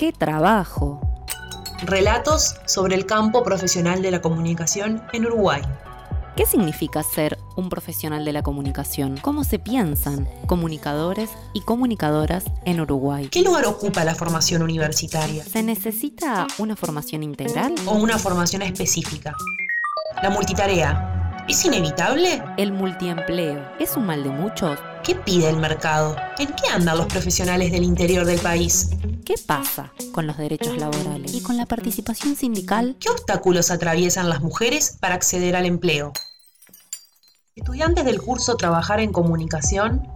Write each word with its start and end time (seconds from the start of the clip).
¡Qué 0.00 0.12
trabajo! 0.12 0.98
Relatos 1.82 2.56
sobre 2.64 2.94
el 2.94 3.04
campo 3.04 3.42
profesional 3.42 4.00
de 4.00 4.10
la 4.10 4.22
comunicación 4.22 5.02
en 5.12 5.26
Uruguay. 5.26 5.60
¿Qué 6.36 6.46
significa 6.46 7.02
ser 7.02 7.36
un 7.54 7.68
profesional 7.68 8.24
de 8.24 8.32
la 8.32 8.42
comunicación? 8.42 9.18
¿Cómo 9.18 9.44
se 9.44 9.58
piensan 9.58 10.26
comunicadores 10.46 11.28
y 11.52 11.60
comunicadoras 11.60 12.44
en 12.64 12.80
Uruguay? 12.80 13.28
¿Qué 13.30 13.42
lugar 13.42 13.66
ocupa 13.66 14.02
la 14.06 14.14
formación 14.14 14.62
universitaria? 14.62 15.44
¿Se 15.44 15.62
necesita 15.62 16.46
una 16.56 16.76
formación 16.76 17.22
integral? 17.22 17.74
¿O 17.84 17.92
una 17.96 18.18
formación 18.18 18.62
específica? 18.62 19.34
La 20.22 20.30
multitarea. 20.30 21.19
¿Es 21.50 21.64
inevitable? 21.64 22.44
¿El 22.58 22.70
multiempleo 22.70 23.72
es 23.80 23.96
un 23.96 24.06
mal 24.06 24.22
de 24.22 24.30
muchos? 24.30 24.78
¿Qué 25.02 25.16
pide 25.16 25.50
el 25.50 25.56
mercado? 25.56 26.14
¿En 26.38 26.46
qué 26.46 26.68
andan 26.72 26.96
los 26.96 27.08
profesionales 27.08 27.72
del 27.72 27.82
interior 27.82 28.24
del 28.24 28.38
país? 28.38 28.90
¿Qué 29.24 29.34
pasa 29.48 29.92
con 30.12 30.28
los 30.28 30.36
derechos 30.36 30.76
laborales 30.76 31.34
y 31.34 31.42
con 31.42 31.56
la 31.56 31.66
participación 31.66 32.36
sindical? 32.36 32.96
¿Qué 33.00 33.10
obstáculos 33.10 33.72
atraviesan 33.72 34.28
las 34.28 34.42
mujeres 34.42 34.96
para 35.00 35.16
acceder 35.16 35.56
al 35.56 35.66
empleo? 35.66 36.12
Estudiantes 37.56 38.04
del 38.04 38.22
curso 38.22 38.56
Trabajar 38.56 39.00
en 39.00 39.10
Comunicación 39.10 40.08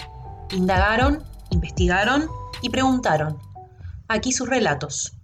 indagaron, 0.53 1.25
investigaron 1.51 2.29
y 2.63 2.71
preguntaron. 2.71 3.41
Aquí 4.07 4.31
sus 4.31 4.49
relatos. 4.49 5.15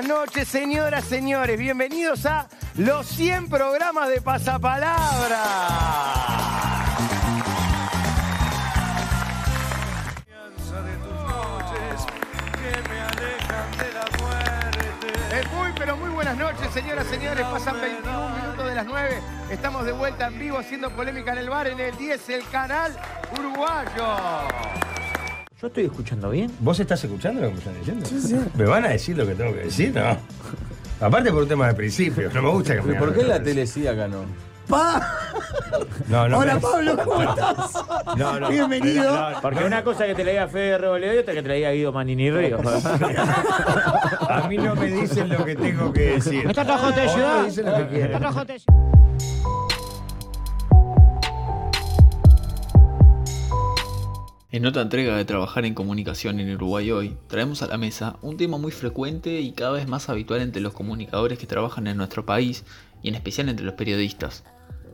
Buenas 0.00 0.18
noches, 0.18 0.48
señoras, 0.48 1.04
señores. 1.04 1.58
Bienvenidos 1.58 2.24
a 2.24 2.48
los 2.76 3.06
100 3.06 3.50
programas 3.50 4.08
de 4.08 4.22
Pasapalabra. 4.22 5.44
Muy, 15.54 15.72
pero 15.76 15.96
muy 15.96 16.10
buenas 16.10 16.36
noches, 16.36 16.72
señoras, 16.72 17.06
señores. 17.06 17.44
Pasan 17.46 17.78
21 17.80 18.28
minutos 18.36 18.66
de 18.66 18.74
las 18.74 18.86
9. 18.86 19.20
Estamos 19.50 19.84
de 19.84 19.92
vuelta 19.92 20.28
en 20.28 20.38
vivo 20.38 20.58
haciendo 20.58 20.88
polémica 20.90 21.32
en 21.32 21.38
el 21.38 21.50
bar, 21.50 21.66
en 21.66 21.78
el 21.78 21.94
10, 21.96 22.28
el 22.30 22.48
canal 22.48 22.96
uruguayo. 23.38 24.16
¿Yo 25.60 25.66
estoy 25.66 25.84
escuchando 25.84 26.30
bien? 26.30 26.50
¿Vos 26.60 26.80
estás 26.80 27.04
escuchando 27.04 27.42
lo 27.42 27.48
que 27.48 27.52
me 27.54 27.58
están 27.58 27.74
diciendo? 27.78 28.06
Sí, 28.06 28.20
sí. 28.20 28.36
¿Me 28.54 28.64
van 28.64 28.84
a 28.84 28.88
decir 28.88 29.16
lo 29.16 29.26
que 29.26 29.34
tengo 29.34 29.52
que 29.52 29.60
decir? 29.64 29.92
No. 29.94 30.16
Aparte 31.06 31.30
por 31.30 31.42
un 31.42 31.48
tema 31.48 31.66
de 31.68 31.74
principios, 31.74 32.32
no 32.32 32.42
me 32.42 32.50
gusta 32.50 32.76
que 32.76 32.82
me 32.82 32.94
¿Por 32.94 33.14
qué 33.14 33.24
la 33.24 33.42
tele 33.42 33.66
sí 33.66 33.86
acá 33.86 34.08
no? 34.08 34.24
No, 36.08 36.28
no, 36.28 36.38
Hola 36.38 36.54
me- 36.54 36.60
Pablo, 36.60 36.96
¿cómo 37.04 37.22
estás? 37.22 37.72
No, 38.16 38.38
no. 38.38 38.48
Bienvenido. 38.50 39.12
No, 39.12 39.30
no, 39.32 39.40
Porque 39.40 39.64
una 39.64 39.82
cosa 39.82 40.04
es 40.06 40.10
que 40.10 40.14
te 40.16 40.24
la 40.24 40.30
diga 40.30 40.48
Fede 40.48 40.78
Reboleo 40.78 41.14
y 41.14 41.18
otra 41.18 41.34
que 41.34 41.42
te 41.42 41.48
la 41.48 41.54
diga 41.54 41.70
Guido 41.72 41.92
Manini 41.92 42.30
Río. 42.30 42.58
A 44.28 44.46
mí 44.48 44.56
no 44.56 44.76
me 44.76 44.86
dicen 44.86 45.28
lo 45.28 45.44
que 45.44 45.56
tengo 45.56 45.92
que 45.92 46.00
decir. 46.12 46.46
Está 46.46 46.64
trabajando 46.64 47.00
de 47.00 47.08
ciudad. 47.08 47.44
dicen 47.44 47.66
lo 47.66 47.72
que 47.72 47.80
Está 47.80 47.92
quieren. 47.92 48.18
trabajando 48.18 48.52
En 54.52 54.66
otra 54.66 54.82
entrega 54.82 55.16
de 55.16 55.24
Trabajar 55.24 55.64
en 55.64 55.74
Comunicación 55.74 56.40
en 56.40 56.52
Uruguay 56.52 56.90
hoy, 56.90 57.16
traemos 57.28 57.62
a 57.62 57.68
la 57.68 57.78
mesa 57.78 58.16
un 58.20 58.36
tema 58.36 58.58
muy 58.58 58.72
frecuente 58.72 59.40
y 59.40 59.52
cada 59.52 59.70
vez 59.70 59.86
más 59.86 60.08
habitual 60.08 60.40
entre 60.40 60.60
los 60.60 60.72
comunicadores 60.72 61.38
que 61.38 61.46
trabajan 61.46 61.86
en 61.86 61.96
nuestro 61.96 62.26
país 62.26 62.64
y 63.00 63.10
en 63.10 63.14
especial 63.14 63.48
entre 63.48 63.64
los 63.64 63.76
periodistas. 63.76 64.42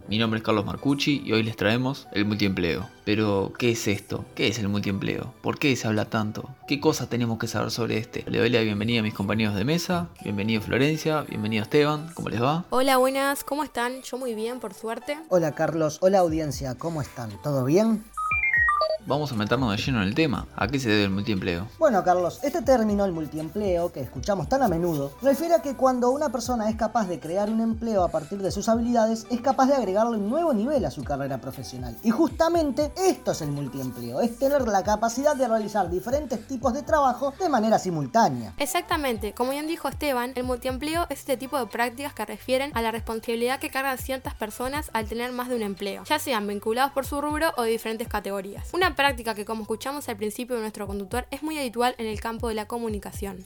Mi 0.08 0.18
nombre 0.18 0.38
es 0.38 0.44
Carlos 0.44 0.66
Marcucci 0.66 1.22
y 1.24 1.32
hoy 1.32 1.42
les 1.42 1.56
traemos 1.56 2.06
el 2.12 2.26
multiempleo. 2.26 2.86
Pero, 3.06 3.54
¿qué 3.58 3.70
es 3.70 3.88
esto? 3.88 4.26
¿Qué 4.34 4.48
es 4.48 4.58
el 4.58 4.68
multiempleo? 4.68 5.32
¿Por 5.40 5.58
qué 5.58 5.74
se 5.74 5.88
habla 5.88 6.04
tanto? 6.04 6.50
¿Qué 6.68 6.78
cosas 6.78 7.08
tenemos 7.08 7.38
que 7.38 7.48
saber 7.48 7.70
sobre 7.70 7.96
este? 7.96 8.30
Le 8.30 8.38
doy 8.38 8.50
la 8.50 8.60
bienvenida 8.60 9.00
a 9.00 9.04
mis 9.04 9.14
compañeros 9.14 9.54
de 9.54 9.64
mesa. 9.64 10.10
Bienvenido 10.22 10.60
Florencia, 10.60 11.22
bienvenido 11.22 11.62
Esteban, 11.62 12.10
¿cómo 12.12 12.28
les 12.28 12.42
va? 12.42 12.66
Hola, 12.68 12.98
buenas, 12.98 13.42
¿cómo 13.42 13.64
están? 13.64 14.02
Yo 14.02 14.18
muy 14.18 14.34
bien, 14.34 14.60
por 14.60 14.74
suerte. 14.74 15.16
Hola 15.30 15.52
Carlos, 15.52 15.96
hola 16.02 16.18
audiencia, 16.18 16.74
¿cómo 16.74 17.00
están? 17.00 17.30
¿Todo 17.42 17.64
bien? 17.64 18.04
Vamos 19.08 19.30
a 19.30 19.36
meternos 19.36 19.70
de 19.70 19.80
lleno 19.80 20.02
en 20.02 20.08
el 20.08 20.16
tema. 20.16 20.48
¿A 20.56 20.66
qué 20.66 20.80
se 20.80 20.88
debe 20.88 21.04
el 21.04 21.10
multiempleo? 21.10 21.68
Bueno 21.78 22.02
Carlos, 22.02 22.40
este 22.42 22.60
término, 22.62 23.04
el 23.04 23.12
multiempleo, 23.12 23.92
que 23.92 24.00
escuchamos 24.00 24.48
tan 24.48 24.64
a 24.64 24.68
menudo, 24.68 25.12
refiere 25.22 25.54
a 25.54 25.62
que 25.62 25.76
cuando 25.76 26.10
una 26.10 26.30
persona 26.30 26.68
es 26.68 26.74
capaz 26.74 27.06
de 27.06 27.20
crear 27.20 27.48
un 27.48 27.60
empleo 27.60 28.02
a 28.02 28.08
partir 28.08 28.42
de 28.42 28.50
sus 28.50 28.68
habilidades, 28.68 29.24
es 29.30 29.40
capaz 29.40 29.66
de 29.66 29.74
agregarle 29.74 30.16
un 30.16 30.28
nuevo 30.28 30.52
nivel 30.52 30.84
a 30.84 30.90
su 30.90 31.04
carrera 31.04 31.38
profesional. 31.38 31.96
Y 32.02 32.10
justamente 32.10 32.90
esto 32.96 33.30
es 33.30 33.42
el 33.42 33.52
multiempleo, 33.52 34.20
es 34.22 34.40
tener 34.40 34.66
la 34.66 34.82
capacidad 34.82 35.36
de 35.36 35.46
realizar 35.46 35.88
diferentes 35.88 36.44
tipos 36.48 36.74
de 36.74 36.82
trabajo 36.82 37.32
de 37.38 37.48
manera 37.48 37.78
simultánea. 37.78 38.54
Exactamente, 38.58 39.34
como 39.34 39.52
bien 39.52 39.68
dijo 39.68 39.86
Esteban, 39.86 40.32
el 40.34 40.42
multiempleo 40.42 41.06
es 41.10 41.20
este 41.20 41.36
tipo 41.36 41.60
de 41.60 41.66
prácticas 41.66 42.12
que 42.12 42.24
refieren 42.24 42.72
a 42.74 42.82
la 42.82 42.90
responsabilidad 42.90 43.60
que 43.60 43.70
cargan 43.70 43.98
ciertas 43.98 44.34
personas 44.34 44.90
al 44.94 45.06
tener 45.06 45.30
más 45.30 45.48
de 45.48 45.54
un 45.54 45.62
empleo, 45.62 46.02
ya 46.02 46.18
sean 46.18 46.48
vinculados 46.48 46.90
por 46.90 47.06
su 47.06 47.20
rubro 47.20 47.52
o 47.56 47.62
de 47.62 47.70
diferentes 47.70 48.08
categorías. 48.08 48.74
Una 48.74 48.95
práctica 48.96 49.34
que 49.34 49.44
como 49.44 49.62
escuchamos 49.62 50.08
al 50.08 50.16
principio 50.16 50.56
de 50.56 50.62
nuestro 50.62 50.86
conductor 50.86 51.26
es 51.30 51.42
muy 51.42 51.58
habitual 51.58 51.94
en 51.98 52.06
el 52.06 52.20
campo 52.20 52.48
de 52.48 52.54
la 52.54 52.66
comunicación. 52.66 53.44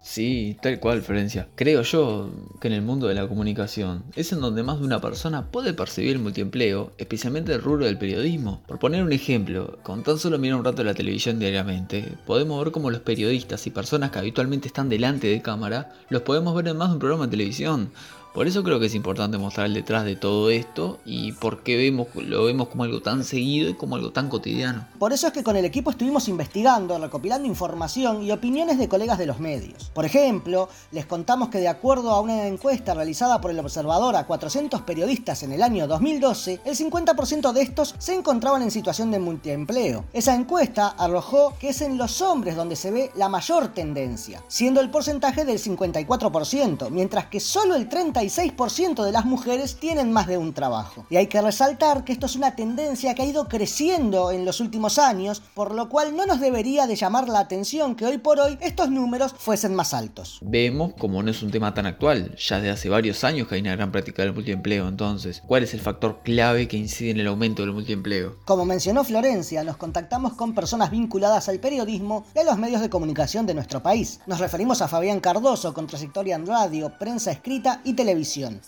Sí, 0.00 0.56
tal 0.62 0.80
cual, 0.80 1.02
Florencia. 1.02 1.48
Creo 1.54 1.82
yo 1.82 2.30
que 2.60 2.68
en 2.68 2.74
el 2.74 2.82
mundo 2.82 3.08
de 3.08 3.14
la 3.14 3.28
comunicación 3.28 4.04
es 4.16 4.32
en 4.32 4.40
donde 4.40 4.62
más 4.62 4.78
de 4.78 4.86
una 4.86 5.00
persona 5.00 5.50
puede 5.50 5.74
percibir 5.74 6.12
el 6.12 6.22
multiempleo, 6.22 6.92
especialmente 6.96 7.52
el 7.52 7.60
rubro 7.60 7.84
del 7.84 7.98
periodismo. 7.98 8.62
Por 8.66 8.78
poner 8.78 9.02
un 9.02 9.12
ejemplo, 9.12 9.78
con 9.82 10.02
tan 10.02 10.18
solo 10.18 10.38
mirar 10.38 10.58
un 10.58 10.64
rato 10.64 10.82
la 10.82 10.94
televisión 10.94 11.38
diariamente, 11.38 12.16
podemos 12.26 12.64
ver 12.64 12.72
cómo 12.72 12.90
los 12.90 13.02
periodistas 13.02 13.66
y 13.66 13.70
personas 13.70 14.10
que 14.10 14.18
habitualmente 14.20 14.68
están 14.68 14.88
delante 14.88 15.26
de 15.26 15.42
cámara 15.42 15.92
los 16.08 16.22
podemos 16.22 16.54
ver 16.54 16.68
en 16.68 16.78
más 16.78 16.88
de 16.88 16.94
un 16.94 17.00
programa 17.00 17.26
de 17.26 17.32
televisión. 17.32 17.90
Por 18.38 18.46
eso 18.46 18.62
creo 18.62 18.78
que 18.78 18.86
es 18.86 18.94
importante 18.94 19.36
mostrar 19.36 19.66
el 19.66 19.74
detrás 19.74 20.04
de 20.04 20.14
todo 20.14 20.48
esto 20.50 21.00
y 21.04 21.32
por 21.32 21.64
qué 21.64 21.76
vemos, 21.76 22.06
lo 22.14 22.44
vemos 22.44 22.68
como 22.68 22.84
algo 22.84 23.02
tan 23.02 23.24
seguido 23.24 23.68
y 23.68 23.74
como 23.74 23.96
algo 23.96 24.12
tan 24.12 24.28
cotidiano. 24.28 24.86
Por 25.00 25.12
eso 25.12 25.26
es 25.26 25.32
que 25.32 25.42
con 25.42 25.56
el 25.56 25.64
equipo 25.64 25.90
estuvimos 25.90 26.28
investigando, 26.28 26.96
recopilando 27.00 27.48
información 27.48 28.22
y 28.22 28.30
opiniones 28.30 28.78
de 28.78 28.88
colegas 28.88 29.18
de 29.18 29.26
los 29.26 29.40
medios. 29.40 29.90
Por 29.92 30.04
ejemplo, 30.04 30.68
les 30.92 31.04
contamos 31.04 31.48
que 31.48 31.58
de 31.58 31.66
acuerdo 31.66 32.12
a 32.12 32.20
una 32.20 32.46
encuesta 32.46 32.94
realizada 32.94 33.40
por 33.40 33.50
el 33.50 33.58
Observador 33.58 34.14
a 34.14 34.28
400 34.28 34.82
periodistas 34.82 35.42
en 35.42 35.50
el 35.50 35.60
año 35.60 35.88
2012, 35.88 36.60
el 36.64 36.76
50% 36.76 37.52
de 37.52 37.62
estos 37.62 37.96
se 37.98 38.14
encontraban 38.14 38.62
en 38.62 38.70
situación 38.70 39.10
de 39.10 39.18
multiempleo. 39.18 40.04
Esa 40.12 40.36
encuesta 40.36 40.94
arrojó 40.96 41.54
que 41.58 41.70
es 41.70 41.80
en 41.80 41.98
los 41.98 42.22
hombres 42.22 42.54
donde 42.54 42.76
se 42.76 42.92
ve 42.92 43.10
la 43.16 43.28
mayor 43.28 43.74
tendencia, 43.74 44.44
siendo 44.46 44.80
el 44.80 44.90
porcentaje 44.90 45.44
del 45.44 45.58
54%, 45.58 46.90
mientras 46.90 47.26
que 47.26 47.40
solo 47.40 47.74
el 47.74 47.88
36% 48.28 49.04
de 49.04 49.12
las 49.12 49.24
mujeres 49.24 49.76
tienen 49.76 50.12
más 50.12 50.26
de 50.26 50.36
un 50.36 50.52
trabajo. 50.52 51.06
Y 51.10 51.16
hay 51.16 51.26
que 51.26 51.40
resaltar 51.40 52.04
que 52.04 52.12
esto 52.12 52.26
es 52.26 52.36
una 52.36 52.54
tendencia 52.54 53.14
que 53.14 53.22
ha 53.22 53.26
ido 53.26 53.48
creciendo 53.48 54.30
en 54.30 54.44
los 54.44 54.60
últimos 54.60 54.98
años, 54.98 55.42
por 55.54 55.74
lo 55.74 55.88
cual 55.88 56.14
no 56.14 56.26
nos 56.26 56.40
debería 56.40 56.86
de 56.86 56.96
llamar 56.96 57.28
la 57.28 57.40
atención 57.40 57.94
que 57.94 58.04
hoy 58.04 58.18
por 58.18 58.38
hoy 58.38 58.58
estos 58.60 58.90
números 58.90 59.34
fuesen 59.38 59.74
más 59.74 59.94
altos. 59.94 60.38
Vemos 60.42 60.92
como 60.98 61.22
no 61.22 61.30
es 61.30 61.42
un 61.42 61.50
tema 61.50 61.72
tan 61.74 61.86
actual, 61.86 62.36
ya 62.36 62.60
de 62.60 62.70
hace 62.70 62.88
varios 62.88 63.24
años 63.24 63.48
que 63.48 63.54
hay 63.54 63.60
una 63.62 63.76
gran 63.76 63.92
práctica 63.92 64.22
del 64.22 64.34
multiempleo, 64.34 64.88
entonces, 64.88 65.42
¿cuál 65.46 65.62
es 65.62 65.72
el 65.74 65.80
factor 65.80 66.20
clave 66.22 66.68
que 66.68 66.76
incide 66.76 67.10
en 67.10 67.20
el 67.20 67.26
aumento 67.26 67.62
del 67.62 67.72
multiempleo? 67.72 68.36
Como 68.44 68.64
mencionó 68.64 69.04
Florencia, 69.04 69.64
nos 69.64 69.76
contactamos 69.76 70.34
con 70.34 70.54
personas 70.54 70.90
vinculadas 70.90 71.48
al 71.48 71.60
periodismo 71.60 72.26
y 72.34 72.40
a 72.40 72.44
los 72.44 72.58
medios 72.58 72.80
de 72.80 72.90
comunicación 72.90 73.46
de 73.46 73.54
nuestro 73.54 73.82
país. 73.82 74.20
Nos 74.26 74.38
referimos 74.38 74.82
a 74.82 74.88
Fabián 74.88 75.20
Cardoso, 75.20 75.72
con 75.72 75.86
trayectoria 75.86 76.36
en 76.36 76.46
radio, 76.46 76.92
prensa 76.98 77.30
escrita 77.30 77.80
y 77.84 77.94
televisión. 77.94 78.17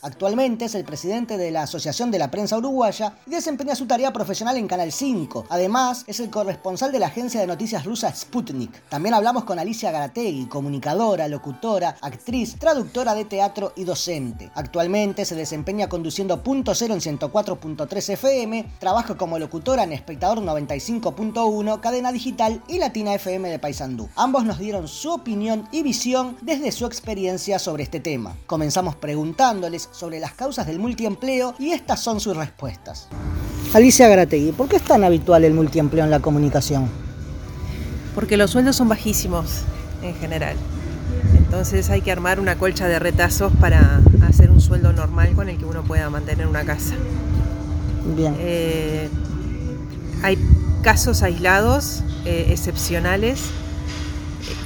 Actualmente 0.02 0.66
es 0.66 0.74
el 0.74 0.84
presidente 0.84 1.36
de 1.36 1.50
la 1.50 1.62
Asociación 1.62 2.10
de 2.10 2.18
la 2.18 2.30
Prensa 2.30 2.56
Uruguaya 2.56 3.14
y 3.26 3.30
desempeña 3.30 3.74
su 3.74 3.86
tarea 3.86 4.12
profesional 4.12 4.56
en 4.56 4.68
Canal 4.68 4.92
5. 4.92 5.46
Además, 5.48 6.04
es 6.06 6.20
el 6.20 6.30
corresponsal 6.30 6.92
de 6.92 7.00
la 7.00 7.06
agencia 7.06 7.40
de 7.40 7.46
noticias 7.46 7.84
rusa 7.84 8.14
Sputnik. 8.14 8.88
También 8.88 9.14
hablamos 9.14 9.44
con 9.44 9.58
Alicia 9.58 9.90
Garategui, 9.90 10.46
comunicadora, 10.46 11.26
locutora, 11.26 11.96
actriz, 12.00 12.56
traductora 12.58 13.14
de 13.14 13.24
teatro 13.24 13.72
y 13.76 13.84
docente. 13.84 14.50
Actualmente 14.54 15.24
se 15.24 15.34
desempeña 15.34 15.88
conduciendo 15.88 16.42
Punto 16.42 16.74
Cero 16.74 16.94
en 16.94 17.00
104.3 17.00 18.10
FM, 18.10 18.72
trabaja 18.78 19.16
como 19.16 19.38
locutora 19.38 19.82
en 19.82 19.92
Espectador 19.92 20.38
95.1, 20.38 21.80
Cadena 21.80 22.12
Digital 22.12 22.62
y 22.68 22.78
Latina 22.78 23.14
FM 23.14 23.48
de 23.48 23.58
Paysandú. 23.58 24.08
Ambos 24.14 24.44
nos 24.44 24.58
dieron 24.58 24.86
su 24.86 25.12
opinión 25.12 25.68
y 25.72 25.82
visión 25.82 26.36
desde 26.40 26.70
su 26.72 26.86
experiencia 26.86 27.58
sobre 27.58 27.82
este 27.82 28.00
tema. 28.00 28.36
Comenzamos 28.46 28.96
preguntándoles 29.34 29.88
sobre 29.92 30.18
las 30.18 30.32
causas 30.32 30.66
del 30.66 30.78
multiempleo 30.80 31.54
y 31.58 31.70
estas 31.70 32.00
son 32.00 32.18
sus 32.20 32.36
respuestas. 32.36 33.06
Alicia 33.72 34.08
Garategui, 34.08 34.50
¿por 34.52 34.68
qué 34.68 34.76
es 34.76 34.82
tan 34.82 35.04
habitual 35.04 35.44
el 35.44 35.54
multiempleo 35.54 36.04
en 36.04 36.10
la 36.10 36.20
comunicación? 36.20 36.88
porque 38.12 38.36
los 38.36 38.50
sueldos 38.50 38.74
son 38.74 38.88
bajísimos 38.88 39.62
en 40.02 40.14
general. 40.16 40.56
Entonces 41.36 41.88
hay 41.90 42.02
que 42.02 42.10
armar 42.10 42.40
una 42.40 42.56
colcha 42.58 42.88
de 42.88 42.98
retazos 42.98 43.52
para 43.60 44.00
hacer 44.28 44.50
un 44.50 44.60
sueldo 44.60 44.92
normal 44.92 45.30
con 45.36 45.48
el 45.48 45.56
que 45.58 45.64
uno 45.64 45.84
pueda 45.84 46.10
mantener 46.10 46.48
una 46.48 46.64
casa. 46.64 46.94
Bien. 48.16 48.34
Eh, 48.40 49.08
hay 50.24 50.36
casos 50.82 51.22
aislados, 51.22 52.02
eh, 52.26 52.46
excepcionales, 52.50 53.42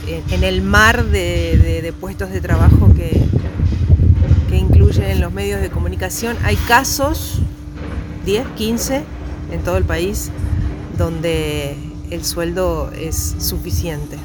eh, 0.08 0.22
en 0.30 0.42
el 0.42 0.62
mar 0.62 1.04
de, 1.04 1.58
de- 1.62 1.82
de 1.82 1.92
puestos 1.92 2.30
de 2.30 2.40
trabajo 2.40 2.92
que, 2.96 3.10
incluyen 4.94 5.20
los 5.20 5.32
medios 5.32 5.60
de 5.60 5.70
comunicación. 5.70 6.36
Hay 6.44 6.54
casos, 6.54 7.40
10, 8.26 8.46
15 8.56 9.02
en 9.50 9.60
todo 9.62 9.76
el 9.76 9.84
país, 9.84 10.30
donde 10.96 11.76
el 12.10 12.24
sueldo 12.24 12.92
es 12.92 13.34
suficiente. 13.40 14.16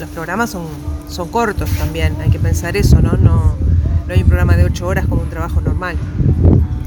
Los 0.00 0.08
programas 0.10 0.50
son, 0.50 0.66
son 1.08 1.28
cortos 1.28 1.70
también, 1.78 2.16
hay 2.20 2.30
que 2.30 2.40
pensar 2.40 2.76
eso, 2.76 3.00
¿no? 3.00 3.12
No, 3.12 3.56
no 4.06 4.14
hay 4.14 4.22
un 4.22 4.28
programa 4.28 4.56
de 4.56 4.64
8 4.64 4.86
horas 4.86 5.06
como 5.06 5.22
un 5.22 5.30
trabajo 5.30 5.60
normal. 5.60 5.96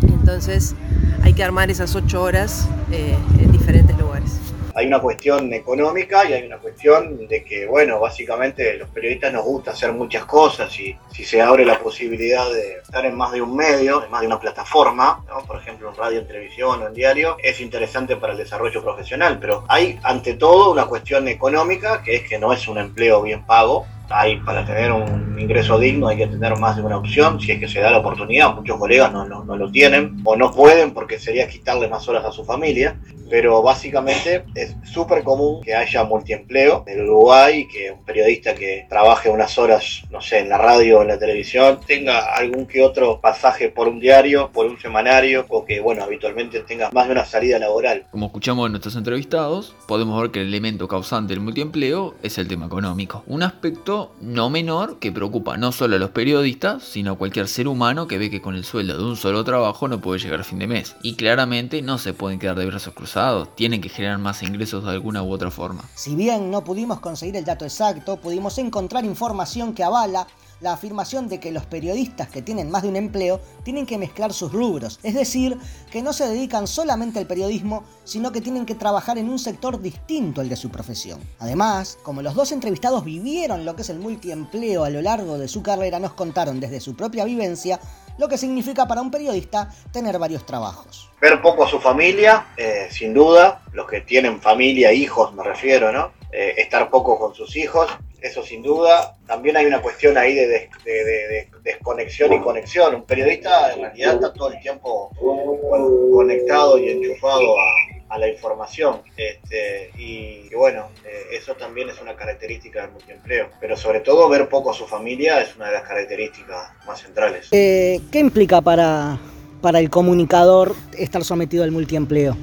Entonces 0.01 0.75
hay 1.23 1.33
que 1.33 1.43
armar 1.45 1.71
esas 1.71 1.95
8 1.95 2.21
horas 2.21 2.67
eh, 2.91 3.17
en 3.39 3.51
diferentes 3.53 3.97
lugares. 3.97 4.40
Hay 4.81 4.87
una 4.87 4.99
cuestión 4.99 5.53
económica 5.53 6.27
y 6.27 6.33
hay 6.33 6.43
una 6.43 6.57
cuestión 6.57 7.27
de 7.27 7.43
que, 7.43 7.67
bueno, 7.67 7.99
básicamente 7.99 8.77
los 8.77 8.89
periodistas 8.89 9.31
nos 9.31 9.45
gusta 9.45 9.69
hacer 9.69 9.93
muchas 9.93 10.25
cosas 10.25 10.75
y 10.79 10.97
si 11.11 11.23
se 11.23 11.39
abre 11.39 11.63
la 11.65 11.77
posibilidad 11.77 12.51
de 12.51 12.79
estar 12.79 13.05
en 13.05 13.15
más 13.15 13.31
de 13.31 13.43
un 13.43 13.55
medio, 13.55 14.03
en 14.03 14.09
más 14.09 14.21
de 14.21 14.27
una 14.27 14.39
plataforma, 14.39 15.23
por 15.45 15.57
ejemplo 15.57 15.89
en 15.89 15.95
radio, 15.95 16.19
en 16.21 16.27
televisión 16.27 16.81
o 16.81 16.87
en 16.87 16.95
diario, 16.95 17.37
es 17.43 17.61
interesante 17.61 18.15
para 18.15 18.33
el 18.33 18.39
desarrollo 18.39 18.83
profesional, 18.83 19.37
pero 19.39 19.65
hay 19.67 19.99
ante 20.01 20.33
todo 20.33 20.71
una 20.71 20.87
cuestión 20.87 21.27
económica 21.27 22.01
que 22.01 22.15
es 22.15 22.27
que 22.27 22.39
no 22.39 22.51
es 22.51 22.67
un 22.67 22.79
empleo 22.79 23.21
bien 23.21 23.45
pago, 23.45 23.85
hay 24.09 24.37
para 24.37 24.65
tener 24.65 24.91
un 24.91 25.39
ingreso 25.39 25.79
digno 25.79 26.07
hay 26.07 26.17
que 26.17 26.27
tener 26.27 26.57
más 26.57 26.75
de 26.75 26.81
una 26.81 26.97
opción, 26.97 27.39
si 27.39 27.51
es 27.51 27.59
que 27.59 27.67
se 27.67 27.79
da 27.79 27.91
la 27.91 27.99
oportunidad, 27.99 28.55
muchos 28.55 28.77
colegas 28.77 29.13
no, 29.13 29.25
no, 29.25 29.43
no 29.43 29.55
lo 29.55 29.71
tienen 29.71 30.21
o 30.23 30.35
no 30.35 30.51
pueden 30.51 30.91
porque 30.91 31.19
sería 31.19 31.47
quitarle 31.47 31.87
más 31.87 32.07
horas 32.07 32.25
a 32.25 32.31
su 32.31 32.43
familia, 32.43 32.99
pero 33.31 33.61
básicamente 33.63 34.43
es 34.55 34.75
súper 34.83 35.23
común 35.23 35.61
que 35.63 35.73
haya 35.73 36.03
multiempleo 36.03 36.83
en 36.85 37.01
Uruguay, 37.01 37.65
que 37.65 37.89
un 37.89 38.03
periodista 38.03 38.53
que 38.53 38.85
trabaje 38.89 39.29
unas 39.29 39.57
horas, 39.57 40.03
no 40.11 40.19
sé, 40.19 40.39
en 40.39 40.49
la 40.49 40.57
radio 40.57 40.99
o 40.99 41.01
en 41.01 41.07
la 41.07 41.17
televisión, 41.17 41.79
tenga 41.87 42.35
algún 42.35 42.65
que 42.65 42.83
otro 42.83 43.21
pasaje 43.21 43.69
por 43.69 43.87
un 43.87 44.01
diario, 44.01 44.51
por 44.51 44.65
un 44.65 44.77
semanario, 44.77 45.45
o 45.47 45.63
que, 45.63 45.79
bueno, 45.79 46.03
habitualmente 46.03 46.59
tenga 46.59 46.91
más 46.91 47.05
de 47.05 47.13
una 47.13 47.23
salida 47.23 47.57
laboral. 47.57 48.05
Como 48.11 48.25
escuchamos 48.25 48.65
en 48.65 48.73
nuestros 48.73 48.97
entrevistados, 48.97 49.73
podemos 49.87 50.21
ver 50.21 50.31
que 50.31 50.41
el 50.41 50.47
elemento 50.47 50.89
causante 50.89 51.33
del 51.33 51.41
multiempleo 51.41 52.15
es 52.23 52.37
el 52.37 52.49
tema 52.49 52.65
económico. 52.65 53.23
Un 53.27 53.43
aspecto 53.43 54.11
no 54.19 54.49
menor 54.49 54.99
que 54.99 55.13
preocupa 55.13 55.55
no 55.55 55.71
solo 55.71 55.95
a 55.95 55.99
los 55.99 56.09
periodistas, 56.09 56.83
sino 56.83 57.13
a 57.13 57.17
cualquier 57.17 57.47
ser 57.47 57.69
humano 57.69 58.09
que 58.09 58.17
ve 58.17 58.29
que 58.29 58.41
con 58.41 58.55
el 58.55 58.65
sueldo 58.65 58.97
de 58.97 59.05
un 59.05 59.15
solo 59.15 59.45
trabajo 59.45 59.87
no 59.87 60.01
puede 60.01 60.19
llegar 60.19 60.41
a 60.41 60.43
fin 60.43 60.59
de 60.59 60.67
mes. 60.67 60.97
Y 61.01 61.15
claramente 61.15 61.81
no 61.81 61.97
se 61.97 62.13
pueden 62.13 62.37
quedar 62.37 62.57
de 62.57 62.65
brazos 62.65 62.93
cruzados, 62.93 63.20
tienen 63.55 63.81
que 63.81 63.89
generar 63.89 64.17
más 64.17 64.41
ingresos 64.43 64.83
de 64.83 64.91
alguna 64.91 65.23
u 65.23 65.31
otra 65.31 65.51
forma. 65.51 65.83
Si 65.95 66.15
bien 66.15 66.49
no 66.49 66.63
pudimos 66.63 66.99
conseguir 66.99 67.35
el 67.35 67.45
dato 67.45 67.65
exacto, 67.65 68.17
pudimos 68.17 68.57
encontrar 68.57 69.05
información 69.05 69.73
que 69.73 69.83
avala 69.83 70.27
la 70.61 70.73
afirmación 70.73 71.27
de 71.27 71.39
que 71.39 71.51
los 71.51 71.65
periodistas 71.65 72.29
que 72.29 72.41
tienen 72.41 72.69
más 72.69 72.83
de 72.83 72.89
un 72.89 72.95
empleo 72.95 73.41
tienen 73.63 73.85
que 73.85 73.97
mezclar 73.97 74.31
sus 74.31 74.51
rubros, 74.51 74.99
es 75.03 75.15
decir, 75.15 75.57
que 75.91 76.01
no 76.01 76.13
se 76.13 76.27
dedican 76.27 76.67
solamente 76.67 77.19
al 77.19 77.25
periodismo, 77.25 77.83
sino 78.03 78.31
que 78.31 78.41
tienen 78.41 78.65
que 78.65 78.75
trabajar 78.75 79.17
en 79.17 79.29
un 79.29 79.39
sector 79.39 79.81
distinto 79.81 80.39
al 80.39 80.49
de 80.49 80.55
su 80.55 80.69
profesión. 80.69 81.19
Además, 81.39 81.97
como 82.03 82.21
los 82.21 82.35
dos 82.35 82.51
entrevistados 82.51 83.03
vivieron 83.03 83.65
lo 83.65 83.75
que 83.75 83.81
es 83.81 83.89
el 83.89 83.99
multiempleo 83.99 84.83
a 84.83 84.89
lo 84.89 85.01
largo 85.01 85.37
de 85.37 85.47
su 85.47 85.63
carrera, 85.63 85.99
nos 85.99 86.13
contaron 86.13 86.59
desde 86.59 86.79
su 86.79 86.95
propia 86.95 87.25
vivencia 87.25 87.79
lo 88.17 88.27
que 88.27 88.37
significa 88.37 88.87
para 88.87 89.01
un 89.01 89.11
periodista 89.11 89.69
tener 89.91 90.17
varios 90.19 90.45
trabajos. 90.45 91.09
Ver 91.21 91.41
poco 91.41 91.63
a 91.65 91.67
su 91.69 91.79
familia, 91.79 92.47
eh, 92.57 92.87
sin 92.89 93.13
duda, 93.13 93.61
los 93.73 93.87
que 93.87 94.01
tienen 94.01 94.41
familia, 94.41 94.91
hijos 94.93 95.33
me 95.33 95.43
refiero, 95.43 95.91
¿no? 95.91 96.11
Eh, 96.31 96.55
estar 96.57 96.89
poco 96.89 97.19
con 97.19 97.33
sus 97.35 97.55
hijos, 97.57 97.87
eso 98.21 98.43
sin 98.43 98.61
duda. 98.63 99.15
También 99.27 99.57
hay 99.57 99.65
una 99.65 99.81
cuestión 99.81 100.17
ahí 100.17 100.33
de, 100.33 100.47
des- 100.47 100.69
de- 100.85 101.03
de- 101.03 101.27
de 101.27 101.49
desconexión 101.63 102.31
y 102.33 102.39
conexión. 102.41 102.95
Un 102.95 103.03
periodista 103.03 103.73
en 103.73 103.81
realidad 103.81 104.13
está 104.15 104.33
todo 104.33 104.51
el 104.51 104.59
tiempo 104.61 105.11
con- 105.19 106.11
conectado 106.11 106.77
y 106.77 106.89
enchufado 106.89 107.59
a, 107.59 107.63
a 108.11 108.19
la 108.19 108.27
información. 108.27 109.01
Este, 109.15 109.91
y, 109.97 110.49
y 110.51 110.55
bueno, 110.55 110.89
eh, 111.05 111.37
eso 111.37 111.55
también 111.55 111.89
es 111.89 112.01
una 112.01 112.15
característica 112.15 112.81
del 112.81 112.91
multiempleo. 112.91 113.49
Pero 113.59 113.77
sobre 113.77 114.01
todo 114.01 114.27
ver 114.29 114.49
poco 114.49 114.71
a 114.71 114.73
su 114.73 114.85
familia 114.85 115.41
es 115.41 115.55
una 115.55 115.67
de 115.67 115.73
las 115.73 115.83
características 115.83 116.71
más 116.85 117.01
centrales. 117.01 117.47
Eh, 117.51 118.01
¿Qué 118.11 118.19
implica 118.19 118.61
para, 118.61 119.17
para 119.61 119.79
el 119.79 119.89
comunicador 119.89 120.75
estar 120.97 121.23
sometido 121.23 121.63
al 121.63 121.71
multiempleo? 121.71 122.35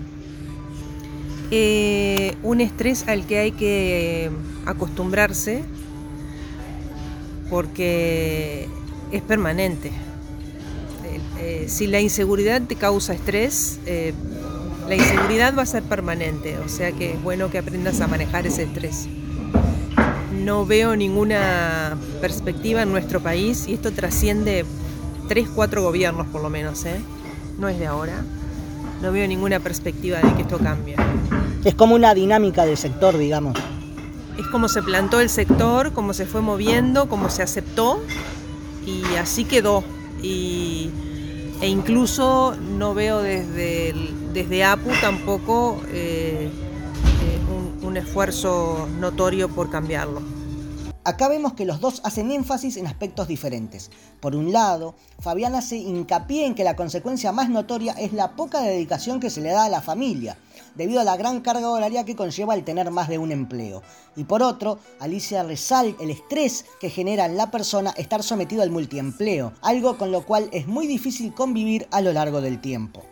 Eh, 1.50 2.34
un 2.42 2.60
estrés 2.60 3.06
al 3.08 3.26
que 3.26 3.38
hay 3.38 3.52
que 3.52 4.30
acostumbrarse 4.66 5.62
porque 7.50 8.68
es 9.12 9.22
permanente. 9.22 9.88
Eh, 9.88 11.20
eh, 11.40 11.64
si 11.68 11.86
la 11.86 12.00
inseguridad 12.00 12.60
te 12.62 12.74
causa 12.74 13.14
estrés, 13.14 13.80
eh, 13.86 14.12
la 14.88 14.94
inseguridad 14.96 15.54
va 15.56 15.62
a 15.62 15.66
ser 15.66 15.82
permanente, 15.82 16.58
o 16.58 16.68
sea 16.68 16.92
que 16.92 17.12
es 17.12 17.22
bueno 17.22 17.50
que 17.50 17.58
aprendas 17.58 18.00
a 18.00 18.06
manejar 18.06 18.46
ese 18.46 18.62
estrés. 18.64 19.06
No 20.32 20.64
veo 20.64 20.96
ninguna 20.96 21.96
perspectiva 22.20 22.82
en 22.82 22.90
nuestro 22.90 23.20
país 23.20 23.66
y 23.68 23.74
esto 23.74 23.92
trasciende 23.92 24.64
tres, 25.28 25.48
cuatro 25.54 25.82
gobiernos 25.82 26.26
por 26.28 26.42
lo 26.42 26.48
menos, 26.48 26.84
¿eh? 26.86 27.00
no 27.58 27.68
es 27.68 27.78
de 27.78 27.86
ahora. 27.86 28.24
No 29.02 29.12
veo 29.12 29.28
ninguna 29.28 29.60
perspectiva 29.60 30.18
de 30.18 30.34
que 30.34 30.42
esto 30.42 30.58
cambie. 30.58 30.96
Es 31.64 31.74
como 31.74 31.94
una 31.94 32.14
dinámica 32.14 32.64
del 32.66 32.76
sector, 32.76 33.16
digamos. 33.16 33.56
Es 34.38 34.46
como 34.48 34.68
se 34.68 34.82
plantó 34.82 35.20
el 35.20 35.28
sector, 35.28 35.92
cómo 35.92 36.14
se 36.14 36.26
fue 36.26 36.40
moviendo, 36.40 37.08
cómo 37.08 37.30
se 37.30 37.42
aceptó 37.42 38.00
y 38.86 39.02
así 39.16 39.44
quedó. 39.44 39.84
Y, 40.22 40.90
e 41.60 41.68
incluso 41.68 42.56
no 42.76 42.94
veo 42.94 43.22
desde, 43.22 43.90
el- 43.90 44.10
desde 44.32 44.64
APU 44.64 44.90
tampoco 45.00 45.80
eh, 45.88 46.50
eh, 47.22 47.84
un, 47.84 47.96
esfuerzo 47.96 48.88
notorio 49.00 49.48
por 49.48 49.70
cambiarlo. 49.70 50.22
Acá 51.04 51.28
vemos 51.28 51.54
que 51.54 51.64
los 51.64 51.80
dos 51.80 52.02
hacen 52.04 52.30
énfasis 52.30 52.76
en 52.76 52.86
aspectos 52.86 53.28
diferentes. 53.28 53.90
Por 54.20 54.36
un 54.36 54.52
lado, 54.52 54.94
Fabián 55.20 55.54
hace 55.54 55.76
hincapié 55.76 56.44
en 56.44 56.54
que 56.54 56.64
la 56.64 56.76
consecuencia 56.76 57.32
más 57.32 57.48
notoria 57.48 57.94
es 57.94 58.12
la 58.12 58.36
poca 58.36 58.60
dedicación 58.60 59.18
que 59.18 59.30
se 59.30 59.40
le 59.40 59.50
da 59.50 59.64
a 59.64 59.68
la 59.70 59.80
familia, 59.80 60.36
debido 60.74 61.00
a 61.00 61.04
la 61.04 61.16
gran 61.16 61.40
carga 61.40 61.70
horaria 61.70 62.04
que 62.04 62.14
conlleva 62.14 62.54
el 62.54 62.62
tener 62.62 62.90
más 62.90 63.08
de 63.08 63.16
un 63.16 63.32
empleo. 63.32 63.82
Y 64.16 64.24
por 64.24 64.42
otro, 64.42 64.80
Alicia 65.00 65.42
resalta 65.42 66.02
el 66.02 66.10
estrés 66.10 66.66
que 66.78 66.90
genera 66.90 67.24
en 67.24 67.38
la 67.38 67.50
persona 67.50 67.94
estar 67.96 68.22
sometido 68.22 68.62
al 68.62 68.70
multiempleo, 68.70 69.54
algo 69.62 69.96
con 69.96 70.12
lo 70.12 70.26
cual 70.26 70.50
es 70.52 70.66
muy 70.66 70.86
difícil 70.86 71.32
convivir 71.32 71.88
a 71.90 72.02
lo 72.02 72.12
largo 72.12 72.42
del 72.42 72.60
tiempo. 72.60 73.02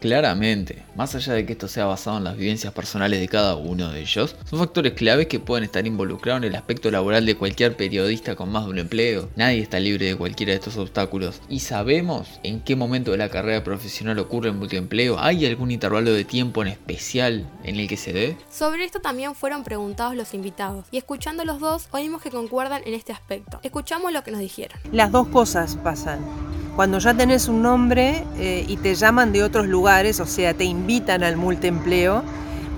Claramente, 0.00 0.84
más 0.94 1.14
allá 1.14 1.34
de 1.34 1.44
que 1.44 1.54
esto 1.54 1.66
sea 1.66 1.86
basado 1.86 2.18
en 2.18 2.24
las 2.24 2.36
vivencias 2.36 2.72
personales 2.72 3.18
de 3.18 3.28
cada 3.28 3.56
uno 3.56 3.90
de 3.90 4.00
ellos, 4.00 4.36
son 4.48 4.58
factores 4.60 4.92
claves 4.92 5.26
que 5.26 5.40
pueden 5.40 5.64
estar 5.64 5.86
involucrados 5.86 6.42
en 6.42 6.50
el 6.50 6.56
aspecto 6.56 6.90
laboral 6.90 7.26
de 7.26 7.34
cualquier 7.34 7.76
periodista 7.76 8.36
con 8.36 8.50
más 8.50 8.64
de 8.64 8.70
un 8.70 8.78
empleo. 8.78 9.28
Nadie 9.34 9.60
está 9.60 9.80
libre 9.80 10.06
de 10.06 10.16
cualquiera 10.16 10.52
de 10.52 10.58
estos 10.58 10.76
obstáculos. 10.76 11.40
¿Y 11.48 11.60
sabemos 11.60 12.40
en 12.44 12.60
qué 12.60 12.76
momento 12.76 13.10
de 13.10 13.16
la 13.16 13.28
carrera 13.28 13.64
profesional 13.64 14.18
ocurre 14.20 14.50
el 14.50 14.54
multiempleo? 14.54 15.18
¿Hay 15.18 15.44
algún 15.46 15.70
intervalo 15.70 16.12
de 16.12 16.24
tiempo 16.24 16.62
en 16.62 16.68
especial 16.68 17.50
en 17.64 17.80
el 17.80 17.88
que 17.88 17.96
se 17.96 18.12
dé? 18.12 18.36
Sobre 18.50 18.84
esto 18.84 19.00
también 19.00 19.34
fueron 19.34 19.64
preguntados 19.64 20.14
los 20.14 20.32
invitados, 20.34 20.86
y 20.90 20.98
escuchando 20.98 21.42
a 21.42 21.46
los 21.46 21.58
dos, 21.58 21.88
oímos 21.90 22.22
que 22.22 22.30
concuerdan 22.30 22.82
en 22.86 22.94
este 22.94 23.12
aspecto. 23.12 23.58
Escuchamos 23.62 24.12
lo 24.12 24.22
que 24.22 24.30
nos 24.30 24.40
dijeron. 24.40 24.78
Las 24.92 25.10
dos 25.10 25.28
cosas 25.28 25.76
pasan. 25.82 26.20
Cuando 26.78 27.00
ya 27.00 27.12
tenés 27.12 27.48
un 27.48 27.60
nombre 27.60 28.22
eh, 28.36 28.64
y 28.68 28.76
te 28.76 28.94
llaman 28.94 29.32
de 29.32 29.42
otros 29.42 29.66
lugares, 29.66 30.20
o 30.20 30.26
sea, 30.26 30.54
te 30.54 30.62
invitan 30.62 31.24
al 31.24 31.36
multiempleo, 31.36 32.22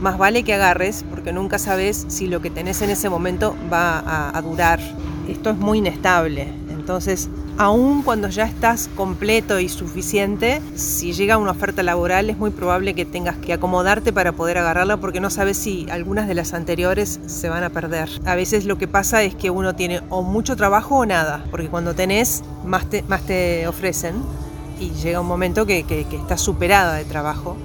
más 0.00 0.16
vale 0.16 0.42
que 0.42 0.54
agarres 0.54 1.04
porque 1.10 1.34
nunca 1.34 1.58
sabes 1.58 2.06
si 2.08 2.26
lo 2.26 2.40
que 2.40 2.48
tenés 2.48 2.80
en 2.80 2.88
ese 2.88 3.10
momento 3.10 3.54
va 3.70 3.98
a, 3.98 4.34
a 4.34 4.40
durar. 4.40 4.80
Esto 5.28 5.50
es 5.50 5.58
muy 5.58 5.80
inestable. 5.80 6.48
Entonces, 6.70 7.28
aun 7.60 8.00
cuando 8.00 8.30
ya 8.30 8.44
estás 8.44 8.88
completo 8.96 9.60
y 9.60 9.68
suficiente, 9.68 10.62
si 10.76 11.12
llega 11.12 11.36
una 11.36 11.50
oferta 11.50 11.82
laboral 11.82 12.30
es 12.30 12.38
muy 12.38 12.48
probable 12.48 12.94
que 12.94 13.04
tengas 13.04 13.36
que 13.36 13.52
acomodarte 13.52 14.14
para 14.14 14.32
poder 14.32 14.56
agarrarla 14.56 14.96
porque 14.96 15.20
no 15.20 15.28
sabes 15.28 15.58
si 15.58 15.86
algunas 15.90 16.26
de 16.26 16.32
las 16.32 16.54
anteriores 16.54 17.20
se 17.26 17.50
van 17.50 17.62
a 17.62 17.68
perder. 17.68 18.08
A 18.24 18.34
veces 18.34 18.64
lo 18.64 18.78
que 18.78 18.88
pasa 18.88 19.22
es 19.24 19.34
que 19.34 19.50
uno 19.50 19.74
tiene 19.74 20.00
o 20.08 20.22
mucho 20.22 20.56
trabajo 20.56 20.96
o 20.96 21.04
nada, 21.04 21.44
porque 21.50 21.68
cuando 21.68 21.94
tenés 21.94 22.42
más 22.64 22.86
te, 22.88 23.68
ofrecen 23.68 24.22
y 24.80 24.92
llega 24.92 25.20
un 25.20 25.26
momento 25.26 25.66
que, 25.66 25.82
que, 25.82 26.04
que 26.04 26.16
estás 26.16 26.40
superada 26.40 26.94
de 26.94 27.04
trabajo 27.04 27.58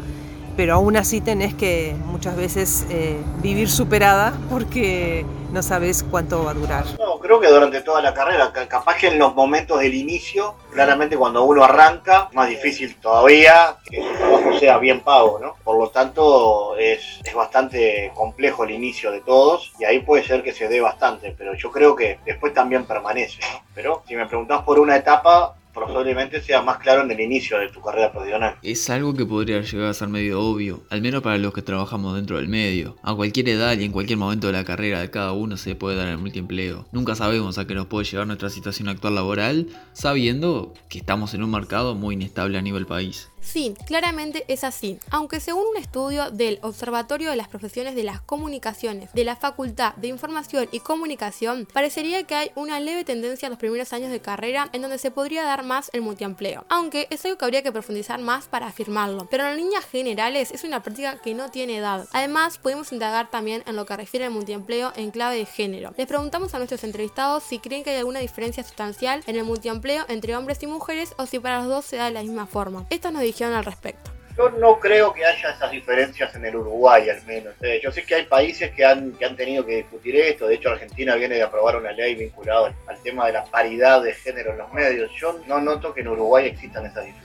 pero 0.55 0.75
aún 0.75 0.97
así 0.97 1.21
tenés 1.21 1.53
que 1.53 1.95
muchas 2.05 2.35
veces 2.35 2.85
eh, 2.89 3.17
vivir 3.41 3.69
superada 3.69 4.33
porque 4.49 5.25
no 5.51 5.61
sabes 5.63 6.03
cuánto 6.03 6.43
va 6.43 6.51
a 6.51 6.53
durar. 6.53 6.85
No, 6.99 7.19
creo 7.19 7.39
que 7.39 7.47
durante 7.47 7.81
toda 7.81 8.01
la 8.01 8.13
carrera, 8.13 8.51
capaz 8.67 8.97
que 8.97 9.07
en 9.07 9.17
los 9.17 9.33
momentos 9.35 9.79
del 9.79 9.93
inicio, 9.93 10.55
claramente 10.71 11.15
cuando 11.15 11.43
uno 11.45 11.63
arranca, 11.63 12.29
más 12.33 12.49
difícil 12.49 12.95
todavía 12.97 13.77
que 13.85 14.01
el 14.01 14.17
trabajo 14.17 14.59
sea 14.59 14.77
bien 14.79 15.01
pago, 15.01 15.39
¿no? 15.39 15.55
Por 15.63 15.77
lo 15.77 15.89
tanto, 15.89 16.75
es, 16.77 17.21
es 17.23 17.33
bastante 17.33 18.11
complejo 18.13 18.65
el 18.65 18.71
inicio 18.71 19.11
de 19.11 19.21
todos 19.21 19.71
y 19.79 19.85
ahí 19.85 19.99
puede 19.99 20.23
ser 20.23 20.43
que 20.43 20.53
se 20.53 20.67
dé 20.67 20.81
bastante, 20.81 21.33
pero 21.37 21.53
yo 21.53 21.71
creo 21.71 21.95
que 21.95 22.19
después 22.25 22.53
también 22.53 22.85
permanece, 22.85 23.39
¿no? 23.53 23.61
Pero 23.73 24.03
si 24.07 24.15
me 24.15 24.27
preguntás 24.27 24.63
por 24.63 24.79
una 24.79 24.97
etapa, 24.97 25.55
probablemente 25.75 26.41
sea 26.41 26.61
más 26.61 26.77
claro 26.77 27.03
en 27.03 27.11
el 27.11 27.19
inicio 27.19 27.59
de 27.59 27.69
tu 27.69 27.81
carrera 27.81 28.11
profesional. 28.11 28.55
Es 28.63 28.89
algo 28.89 29.13
que 29.13 29.25
podría 29.25 29.61
llegar 29.61 29.89
a 29.89 29.93
ser 29.93 30.07
medio 30.07 30.41
obvio, 30.41 30.83
al 30.89 31.01
menos 31.01 31.21
para 31.21 31.37
los 31.37 31.53
que 31.53 31.61
trabajamos 31.61 32.15
dentro 32.15 32.37
del 32.37 32.47
medio. 32.47 32.95
A 33.03 33.13
cualquier 33.13 33.49
edad 33.49 33.77
y 33.77 33.83
en 33.83 33.91
cualquier 33.91 34.17
momento 34.17 34.47
de 34.47 34.53
la 34.53 34.63
carrera 34.63 35.01
de 35.01 35.11
cada 35.11 35.33
uno 35.33 35.57
se 35.57 35.75
puede 35.75 35.97
dar 35.97 36.07
el 36.07 36.17
multiempleo. 36.17 36.87
Nunca 36.91 37.15
sabemos 37.15 37.57
a 37.57 37.67
qué 37.67 37.75
nos 37.75 37.87
puede 37.87 38.05
llevar 38.05 38.25
nuestra 38.25 38.49
situación 38.49 38.87
actual 38.87 39.15
laboral, 39.15 39.67
sabiendo 39.93 40.73
que 40.89 40.99
estamos 40.99 41.33
en 41.33 41.43
un 41.43 41.51
mercado 41.51 41.93
muy 41.93 42.15
inestable 42.15 42.57
a 42.57 42.61
nivel 42.61 42.85
país. 42.85 43.29
Sí, 43.45 43.75
claramente 43.85 44.43
es 44.47 44.63
así. 44.63 44.99
Aunque 45.11 45.39
según 45.39 45.65
un 45.67 45.77
estudio 45.77 46.31
del 46.31 46.59
Observatorio 46.63 47.29
de 47.29 47.35
las 47.35 47.47
Profesiones 47.47 47.95
de 47.95 48.03
las 48.03 48.19
Comunicaciones 48.19 49.13
de 49.13 49.23
la 49.23 49.35
Facultad 49.35 49.95
de 49.95 50.07
Información 50.07 50.67
y 50.71 50.79
Comunicación, 50.79 51.67
parecería 51.71 52.23
que 52.23 52.35
hay 52.35 52.51
una 52.55 52.79
leve 52.79 53.05
tendencia 53.05 53.45
en 53.45 53.51
los 53.51 53.59
primeros 53.59 53.93
años 53.93 54.09
de 54.09 54.19
carrera 54.19 54.67
en 54.73 54.81
donde 54.81 54.97
se 54.97 55.11
podría 55.11 55.43
dar 55.43 55.63
más 55.63 55.89
el 55.93 56.01
multiempleo. 56.01 56.65
Aunque 56.69 57.07
es 57.11 57.23
algo 57.23 57.37
que 57.37 57.45
habría 57.45 57.61
que 57.61 57.71
profundizar 57.71 58.19
más 58.19 58.47
para 58.47 58.67
afirmarlo. 58.67 59.27
Pero 59.29 59.47
en 59.47 59.57
líneas 59.57 59.85
generales 59.85 60.51
es 60.51 60.63
una 60.63 60.81
práctica 60.81 61.21
que 61.21 61.35
no 61.35 61.49
tiene 61.49 61.77
edad. 61.77 62.07
Además, 62.13 62.57
podemos 62.57 62.91
indagar 62.91 63.29
también 63.29 63.63
en 63.67 63.75
lo 63.75 63.85
que 63.85 63.95
refiere 63.95 64.25
al 64.25 64.31
multiempleo 64.31 64.91
en 64.95 65.11
clave 65.11 65.37
de 65.37 65.45
género. 65.45 65.93
Les 65.97 66.07
preguntamos 66.07 66.53
a 66.53 66.57
nuestros 66.57 66.83
entrevistados 66.83 67.43
si 67.43 67.59
creen 67.59 67.83
que 67.83 67.91
hay 67.91 67.97
alguna 67.97 68.19
diferencia 68.19 68.63
sustancial 68.63 69.23
en 69.27 69.35
el 69.35 69.43
multiempleo 69.43 70.03
entre 70.07 70.35
hombres 70.35 70.61
y 70.63 70.67
mujeres 70.67 71.13
o 71.17 71.27
si 71.27 71.39
para 71.39 71.59
los 71.59 71.67
dos 71.67 71.85
se 71.85 71.97
da 71.97 72.05
de 72.05 72.11
la 72.11 72.23
misma 72.23 72.47
forma. 72.47 72.85
Esto 72.89 73.11
nos 73.11 73.21
al 73.43 73.65
respecto? 73.65 74.11
Yo 74.37 74.49
no 74.49 74.79
creo 74.79 75.13
que 75.13 75.25
haya 75.25 75.51
esas 75.51 75.71
diferencias 75.71 76.35
en 76.35 76.45
el 76.45 76.57
Uruguay, 76.57 77.09
al 77.09 77.23
menos. 77.25 77.53
Eh, 77.61 77.79
yo 77.81 77.89
sé 77.91 78.03
que 78.03 78.15
hay 78.15 78.25
países 78.25 78.71
que 78.71 78.83
han, 78.83 79.13
que 79.13 79.25
han 79.25 79.35
tenido 79.37 79.65
que 79.65 79.77
discutir 79.77 80.15
esto. 80.17 80.47
De 80.47 80.55
hecho, 80.55 80.69
Argentina 80.69 81.15
viene 81.15 81.35
de 81.35 81.43
aprobar 81.43 81.77
una 81.77 81.93
ley 81.93 82.15
vinculada 82.15 82.73
al 82.87 83.01
tema 83.01 83.27
de 83.27 83.33
la 83.33 83.45
paridad 83.45 84.03
de 84.03 84.13
género 84.13 84.51
en 84.51 84.57
los 84.57 84.73
medios. 84.73 85.09
Yo 85.17 85.39
no 85.47 85.61
noto 85.61 85.93
que 85.93 86.01
en 86.01 86.09
Uruguay 86.09 86.47
existan 86.47 86.85
esas 86.85 87.05
diferencias 87.05 87.24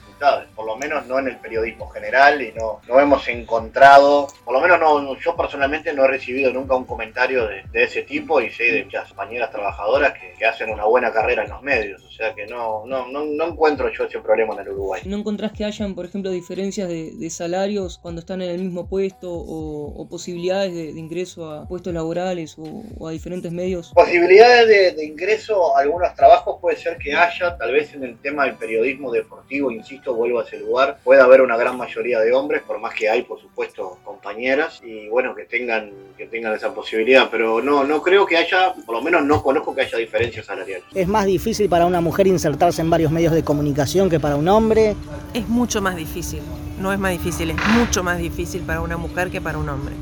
por 0.54 0.66
lo 0.66 0.76
menos 0.76 1.06
no 1.06 1.18
en 1.18 1.28
el 1.28 1.36
periodismo 1.36 1.88
general 1.88 2.42
y 2.42 2.52
no, 2.52 2.80
no 2.86 3.00
hemos 3.00 3.26
encontrado, 3.28 4.28
por 4.44 4.54
lo 4.54 4.60
menos 4.60 4.78
no, 4.78 5.18
yo 5.18 5.36
personalmente 5.36 5.92
no 5.94 6.04
he 6.04 6.08
recibido 6.08 6.52
nunca 6.52 6.74
un 6.74 6.84
comentario 6.84 7.46
de, 7.46 7.64
ese 7.72 8.02
tipo 8.02 8.40
y 8.40 8.50
sé 8.50 8.64
de 8.64 8.84
muchas 8.84 9.08
compañeras 9.08 9.50
trabajadoras 9.50 10.12
que, 10.12 10.30
hacen 10.40 10.70
una 10.70 10.86
buena 10.86 11.12
carrera 11.12 11.44
en 11.44 11.50
los 11.50 11.62
medios, 11.62 12.02
o 12.02 12.10
sea 12.10 12.34
que 12.34 12.46
no, 12.46 12.84
no, 12.86 13.06
no, 13.06 13.46
encuentro 13.46 13.90
yo 13.92 14.04
ese 14.04 14.20
problema 14.20 14.54
en 14.54 14.60
el 14.60 14.68
Uruguay. 14.70 15.02
¿No 15.04 15.18
encontrás 15.18 15.52
que 15.52 15.66
hayan, 15.66 15.94
por 15.94 16.06
ejemplo, 16.06 16.30
diferencias 16.30 16.88
de, 16.88 17.30
salarios 17.30 17.98
cuando 17.98 18.20
están 18.20 18.40
en 18.40 18.50
el 18.50 18.58
mismo 18.58 18.88
puesto 18.88 19.30
o, 19.30 20.08
posibilidades 20.08 20.74
de, 20.74 20.98
ingreso 20.98 21.50
a 21.50 21.68
puestos 21.68 21.92
laborales 21.92 22.56
o, 22.58 23.06
a 23.06 23.12
diferentes 23.12 23.52
medios? 23.52 23.92
Posibilidades 23.94 24.66
de, 24.66 24.92
de 24.92 25.04
ingreso 25.04 25.76
a 25.76 25.80
algunos 25.80 26.14
trabajos 26.14 26.58
puede 26.58 26.76
ser 26.78 26.96
que 26.96 27.14
haya, 27.14 27.56
tal 27.58 27.72
vez 27.72 27.92
en 27.92 28.04
el 28.04 28.18
tema 28.18 28.46
del 28.46 28.56
periodismo 28.56 29.12
deportivo, 29.12 29.70
insisto, 29.70 30.09
vuelvo 30.14 30.40
a 30.40 30.44
ese 30.44 30.58
lugar. 30.58 30.98
Puede 31.02 31.20
haber 31.20 31.40
una 31.40 31.56
gran 31.56 31.76
mayoría 31.76 32.20
de 32.20 32.32
hombres, 32.32 32.62
por 32.62 32.78
más 32.78 32.94
que 32.94 33.08
hay, 33.08 33.22
por 33.22 33.40
supuesto, 33.40 33.98
compañeras, 34.04 34.80
y 34.84 35.08
bueno, 35.08 35.34
que 35.34 35.44
tengan, 35.44 35.90
que 36.16 36.26
tengan 36.26 36.54
esa 36.54 36.74
posibilidad, 36.74 37.28
pero 37.30 37.62
no, 37.62 37.84
no 37.84 38.02
creo 38.02 38.26
que 38.26 38.36
haya, 38.36 38.74
por 38.86 38.96
lo 38.96 39.02
menos 39.02 39.24
no 39.24 39.42
conozco 39.42 39.74
que 39.74 39.82
haya 39.82 39.98
diferencias 39.98 40.46
salariales. 40.46 40.84
¿Es 40.94 41.08
más 41.08 41.26
difícil 41.26 41.68
para 41.68 41.86
una 41.86 42.00
mujer 42.00 42.26
insertarse 42.26 42.82
en 42.82 42.90
varios 42.90 43.12
medios 43.12 43.32
de 43.32 43.42
comunicación 43.42 44.08
que 44.10 44.20
para 44.20 44.36
un 44.36 44.48
hombre? 44.48 44.96
Es 45.34 45.48
mucho 45.48 45.80
más 45.80 45.96
difícil, 45.96 46.40
no 46.78 46.92
es 46.92 46.98
más 46.98 47.12
difícil, 47.12 47.50
es 47.50 47.56
mucho 47.68 48.02
más 48.02 48.18
difícil 48.18 48.62
para 48.62 48.80
una 48.80 48.96
mujer 48.96 49.30
que 49.30 49.40
para 49.40 49.58
un 49.58 49.68
hombre. 49.68 49.94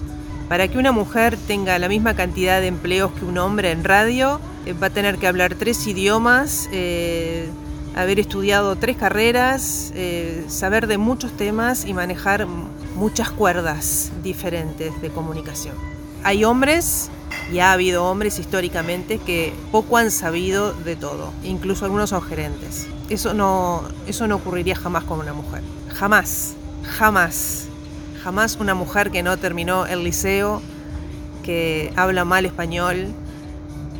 Para 0.49 0.67
que 0.69 0.79
una 0.79 0.93
mujer 0.93 1.37
tenga 1.47 1.79
la 1.79 1.88
misma 1.88 2.15
cantidad 2.15 2.61
de 2.61 2.69
empleos 2.69 3.12
que 3.12 3.27
un 3.27 3.37
hombre 3.37 3.71
en 3.71 3.85
radio, 3.85 4.41
eh, 4.65 4.73
va 4.73 4.87
a 4.87 4.91
tener 4.91 5.19
que 5.19 5.27
hablar 5.27 5.55
tres 5.55 5.87
idiomas, 5.87 6.71
eh, 6.73 7.48
haber 7.99 8.21
estudiado 8.21 8.76
tres 8.76 8.97
carreras, 8.97 9.93
eh, 9.97 10.45
saber 10.47 10.87
de 10.87 10.99
muchos 10.99 11.33
temas 11.33 11.85
y 11.85 11.95
manejar 11.95 12.47
muchas 12.95 13.28
cuerdas 13.31 14.12
diferentes 14.23 15.00
de 15.02 15.11
comunicación. 15.11 15.75
Hay 16.23 16.45
hombres, 16.45 17.11
y 17.52 17.59
ha 17.59 17.73
habido 17.73 18.05
hombres 18.05 18.38
históricamente, 18.38 19.19
que 19.19 19.52
poco 19.73 19.97
han 19.97 20.12
sabido 20.12 20.73
de 20.73 20.95
todo, 20.95 21.33
incluso 21.43 21.87
algunos 21.87 22.11
son 22.11 22.23
gerentes. 22.23 22.87
Eso 23.11 23.35
no, 23.35 23.83
eso 24.07 24.28
no 24.28 24.37
ocurriría 24.37 24.76
jamás 24.76 25.02
con 25.02 25.19
una 25.19 25.33
mujer. 25.33 25.62
Jamás, 25.93 26.55
jamás, 26.85 27.67
jamás 28.23 28.59
una 28.61 28.75
mujer 28.75 29.11
que 29.11 29.25
no 29.25 29.37
terminó 29.38 29.87
el 29.87 30.05
liceo, 30.05 30.62
que 31.43 31.93
habla 31.97 32.25
mal 32.25 32.47
español, 32.47 33.09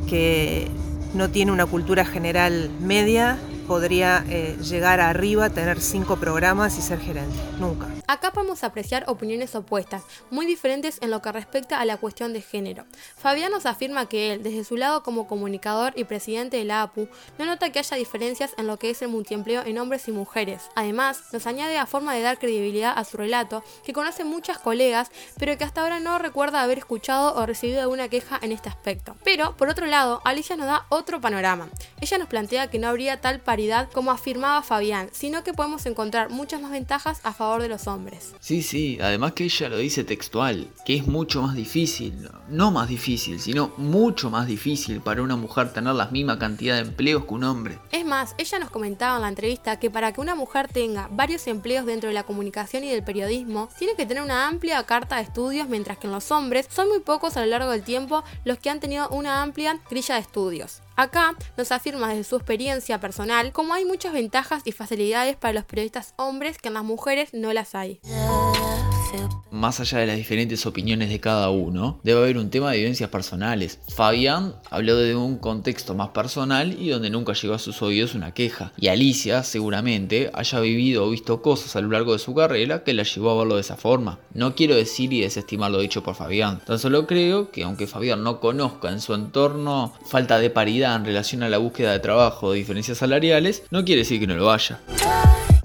que 0.09 0.69
no 1.14 1.31
tiene 1.31 1.50
una 1.50 1.67
cultura 1.67 2.05
general 2.05 2.71
media, 2.81 3.38
podría 3.69 4.25
eh, 4.31 4.57
llegar 4.63 4.99
arriba, 4.99 5.51
tener 5.51 5.83
cinco 5.83 6.17
programas 6.17 6.79
y 6.79 6.83
ser 6.83 6.99
gerente. 6.99 7.37
Nunca. 7.61 7.87
Acá 8.07 8.33
podemos 8.33 8.65
apreciar 8.65 9.05
opiniones 9.07 9.55
opuestas, 9.55 10.03
muy 10.31 10.47
diferentes 10.47 10.97
en 11.03 11.11
lo 11.11 11.21
que 11.21 11.31
respecta 11.31 11.79
a 11.79 11.85
la 11.85 11.99
cuestión 11.99 12.33
de 12.33 12.41
género. 12.41 12.87
Fabián 13.19 13.53
nos 13.53 13.67
afirma 13.67 14.09
que 14.09 14.33
él, 14.33 14.43
desde 14.43 14.65
su 14.65 14.79
lado 14.79 15.03
como 15.03 15.29
comunicador 15.29 15.93
y 15.97 16.05
presidente 16.05 16.57
de 16.57 16.65
la 16.65 16.81
APU, 16.81 17.09
no 17.39 17.45
nota 17.45 17.71
que 17.71 17.79
haya 17.79 17.99
diferencias 17.99 18.55
en 18.57 18.67
lo 18.67 18.79
que 18.79 18.89
es 18.89 19.03
el 19.03 19.09
multiempleo 19.09 19.63
en 19.67 19.77
hombres 19.77 20.09
y 20.09 20.13
mujeres. 20.13 20.63
Además, 20.75 21.25
nos 21.35 21.47
añade 21.47 21.77
a 21.77 21.85
forma 21.85 22.15
de 22.15 22.23
dar 22.23 22.39
credibilidad 22.39 22.95
a 22.97 23.05
su 23.05 23.19
relato 23.19 23.63
que 23.85 23.93
conoce 23.93 24.25
muchas 24.25 24.59
colegas, 24.59 25.11
pero 25.39 25.59
que 25.59 25.65
hasta 25.65 25.83
ahora 25.83 26.01
no 26.01 26.19
recuerda 26.19 26.63
haber 26.63 26.79
escuchado 26.79 27.35
o 27.35 27.45
recibido 27.45 27.83
alguna 27.83 28.09
queja 28.09 28.39
en 28.41 28.53
este 28.53 28.71
aspecto. 28.71 29.15
Pero, 29.25 29.55
por 29.59 29.69
otro 29.69 29.85
lado, 29.85 30.23
Alicia 30.25 30.57
nos 30.57 30.67
da 30.67 30.87
otro 30.89 31.21
panorama. 31.21 31.69
Ella 32.01 32.17
nos 32.17 32.29
plantea 32.29 32.71
que 32.71 32.79
no 32.79 32.89
habría 32.89 33.21
tal 33.21 33.41
paridad 33.41 33.58
como 33.93 34.12
afirmaba 34.12 34.62
Fabián, 34.62 35.09
sino 35.12 35.43
que 35.43 35.53
podemos 35.53 35.85
encontrar 35.87 36.31
muchas 36.31 36.61
más 36.61 36.71
ventajas 36.71 37.21
a 37.25 37.33
favor 37.33 37.61
de 37.61 37.69
los 37.69 37.87
hombres. 37.88 38.35
Sí, 38.38 38.62
sí, 38.62 38.99
además 39.00 39.33
que 39.33 39.45
ella 39.45 39.69
lo 39.69 39.79
dice 39.79 40.05
textual, 40.05 40.69
que 40.85 40.97
es 40.97 41.07
mucho 41.07 41.43
más 41.43 41.57
difícil, 41.57 42.29
no 42.49 42.71
más 42.71 42.88
difícil, 42.88 43.41
sino 43.41 43.73
mucho 43.77 44.31
más 44.31 44.47
difícil 44.47 45.00
para 45.00 45.23
una 45.23 45.37
mujer 45.37 45.73
tener 45.73 45.95
la 45.95 46.07
misma 46.07 46.38
cantidad 46.38 46.77
de 46.77 46.83
empleos 46.83 47.25
que 47.25 47.35
un 47.35 47.45
hombre. 47.45 47.79
Es 47.91 48.05
más, 48.05 48.35
ella 48.38 48.59
nos 48.61 48.71
comentaba 48.71 49.17
en 49.17 49.23
la 49.23 49.29
entrevista 49.29 49.79
que 49.81 49.91
para 49.91 50.12
que 50.12 50.21
una 50.21 50.35
mujer 50.35 50.69
tenga 50.69 51.09
varios 51.11 51.47
empleos 51.49 51.85
dentro 51.85 52.09
de 52.09 52.15
la 52.15 52.23
comunicación 52.23 52.85
y 52.85 52.91
del 52.91 53.03
periodismo, 53.03 53.69
tiene 53.79 53.95
que 53.97 54.07
tener 54.07 54.23
una 54.23 54.47
amplia 54.47 54.83
carta 54.85 55.17
de 55.17 55.23
estudios, 55.23 55.69
mientras 55.69 55.99
que 55.99 56.07
en 56.07 56.12
los 56.12 56.31
hombres 56.31 56.69
son 56.71 56.88
muy 56.88 57.00
pocos 57.00 57.37
a 57.37 57.41
lo 57.41 57.47
largo 57.47 57.71
del 57.71 57.83
tiempo 57.83 58.23
los 58.45 58.59
que 58.59 58.71
han 58.71 58.81
tenido 58.81 59.09
una 59.09 59.43
amplia 59.43 59.81
grilla 59.91 60.15
de 60.15 60.21
estudios. 60.21 60.81
Acá 60.99 61.37
nos 61.57 61.71
afirma 61.71 62.09
desde 62.09 62.25
su 62.25 62.35
experiencia 62.35 62.99
personal 62.99 63.52
cómo 63.52 63.73
hay 63.73 63.85
muchas 63.85 64.12
ventajas 64.12 64.62
y 64.64 64.73
facilidades 64.73 65.37
para 65.37 65.55
los 65.55 65.64
periodistas 65.64 66.12
hombres 66.17 66.59
que 66.59 66.67
en 66.67 66.75
las 66.75 66.83
mujeres 66.83 67.33
no 67.33 67.52
las 67.52 67.76
hay. 67.76 68.00
Más 69.50 69.81
allá 69.81 69.99
de 69.99 70.07
las 70.07 70.17
diferentes 70.17 70.67
opiniones 70.67 71.09
de 71.09 71.21
cada 71.21 71.50
uno, 71.50 71.99
debe 72.03 72.21
haber 72.21 72.38
un 72.38 72.50
tema 72.50 72.71
de 72.71 72.79
vivencias 72.79 73.11
personales. 73.11 73.81
Fabián 73.88 74.55
habló 74.71 74.97
de 74.97 75.17
un 75.17 75.38
contexto 75.38 75.95
más 75.95 76.11
personal 76.11 76.77
y 76.79 76.91
donde 76.91 77.11
nunca 77.11 77.33
llegó 77.33 77.55
a 77.55 77.59
sus 77.59 77.83
oídos 77.83 78.15
una 78.15 78.35
queja. 78.35 78.73
Y 78.77 78.88
Alicia 78.88 79.43
seguramente 79.43 80.31
haya 80.33 80.61
vivido 80.61 81.05
o 81.05 81.11
visto 81.11 81.43
cosas 81.43 81.75
a 81.77 81.81
lo 81.81 81.88
largo 81.88 82.12
de 82.12 82.19
su 82.19 82.35
carrera 82.35 82.85
que 82.85 82.95
la 82.95 83.03
llevó 83.03 83.31
a 83.31 83.38
verlo 83.38 83.55
de 83.57 83.62
esa 83.62 83.77
forma. 83.77 84.21
No 84.35 84.55
quiero 84.55 84.77
decir 84.77 85.12
y 85.12 85.23
desestimar 85.23 85.71
lo 85.71 85.81
dicho 85.81 86.03
por 86.03 86.15
Fabián. 86.15 86.61
Tan 86.65 86.79
solo 86.79 87.07
creo 87.07 87.50
que 87.50 87.65
aunque 87.65 87.87
Fabián 87.87 88.23
no 88.23 88.41
conozca 88.41 88.91
en 88.91 89.00
su 89.00 89.15
entorno 89.15 89.95
falta 90.07 90.38
de 90.38 90.50
paridad 90.50 90.97
en 90.97 91.05
relación 91.05 91.43
a 91.43 91.49
la 91.49 91.59
búsqueda 91.59 91.93
de 91.93 92.00
trabajo 92.00 92.49
o 92.49 92.53
diferencias 92.53 92.99
salariales, 92.99 93.62
no 93.71 93.85
quiere 93.85 94.03
decir 94.03 94.21
que 94.21 94.27
no 94.27 94.37
lo 94.37 94.50
haya. 94.50 94.81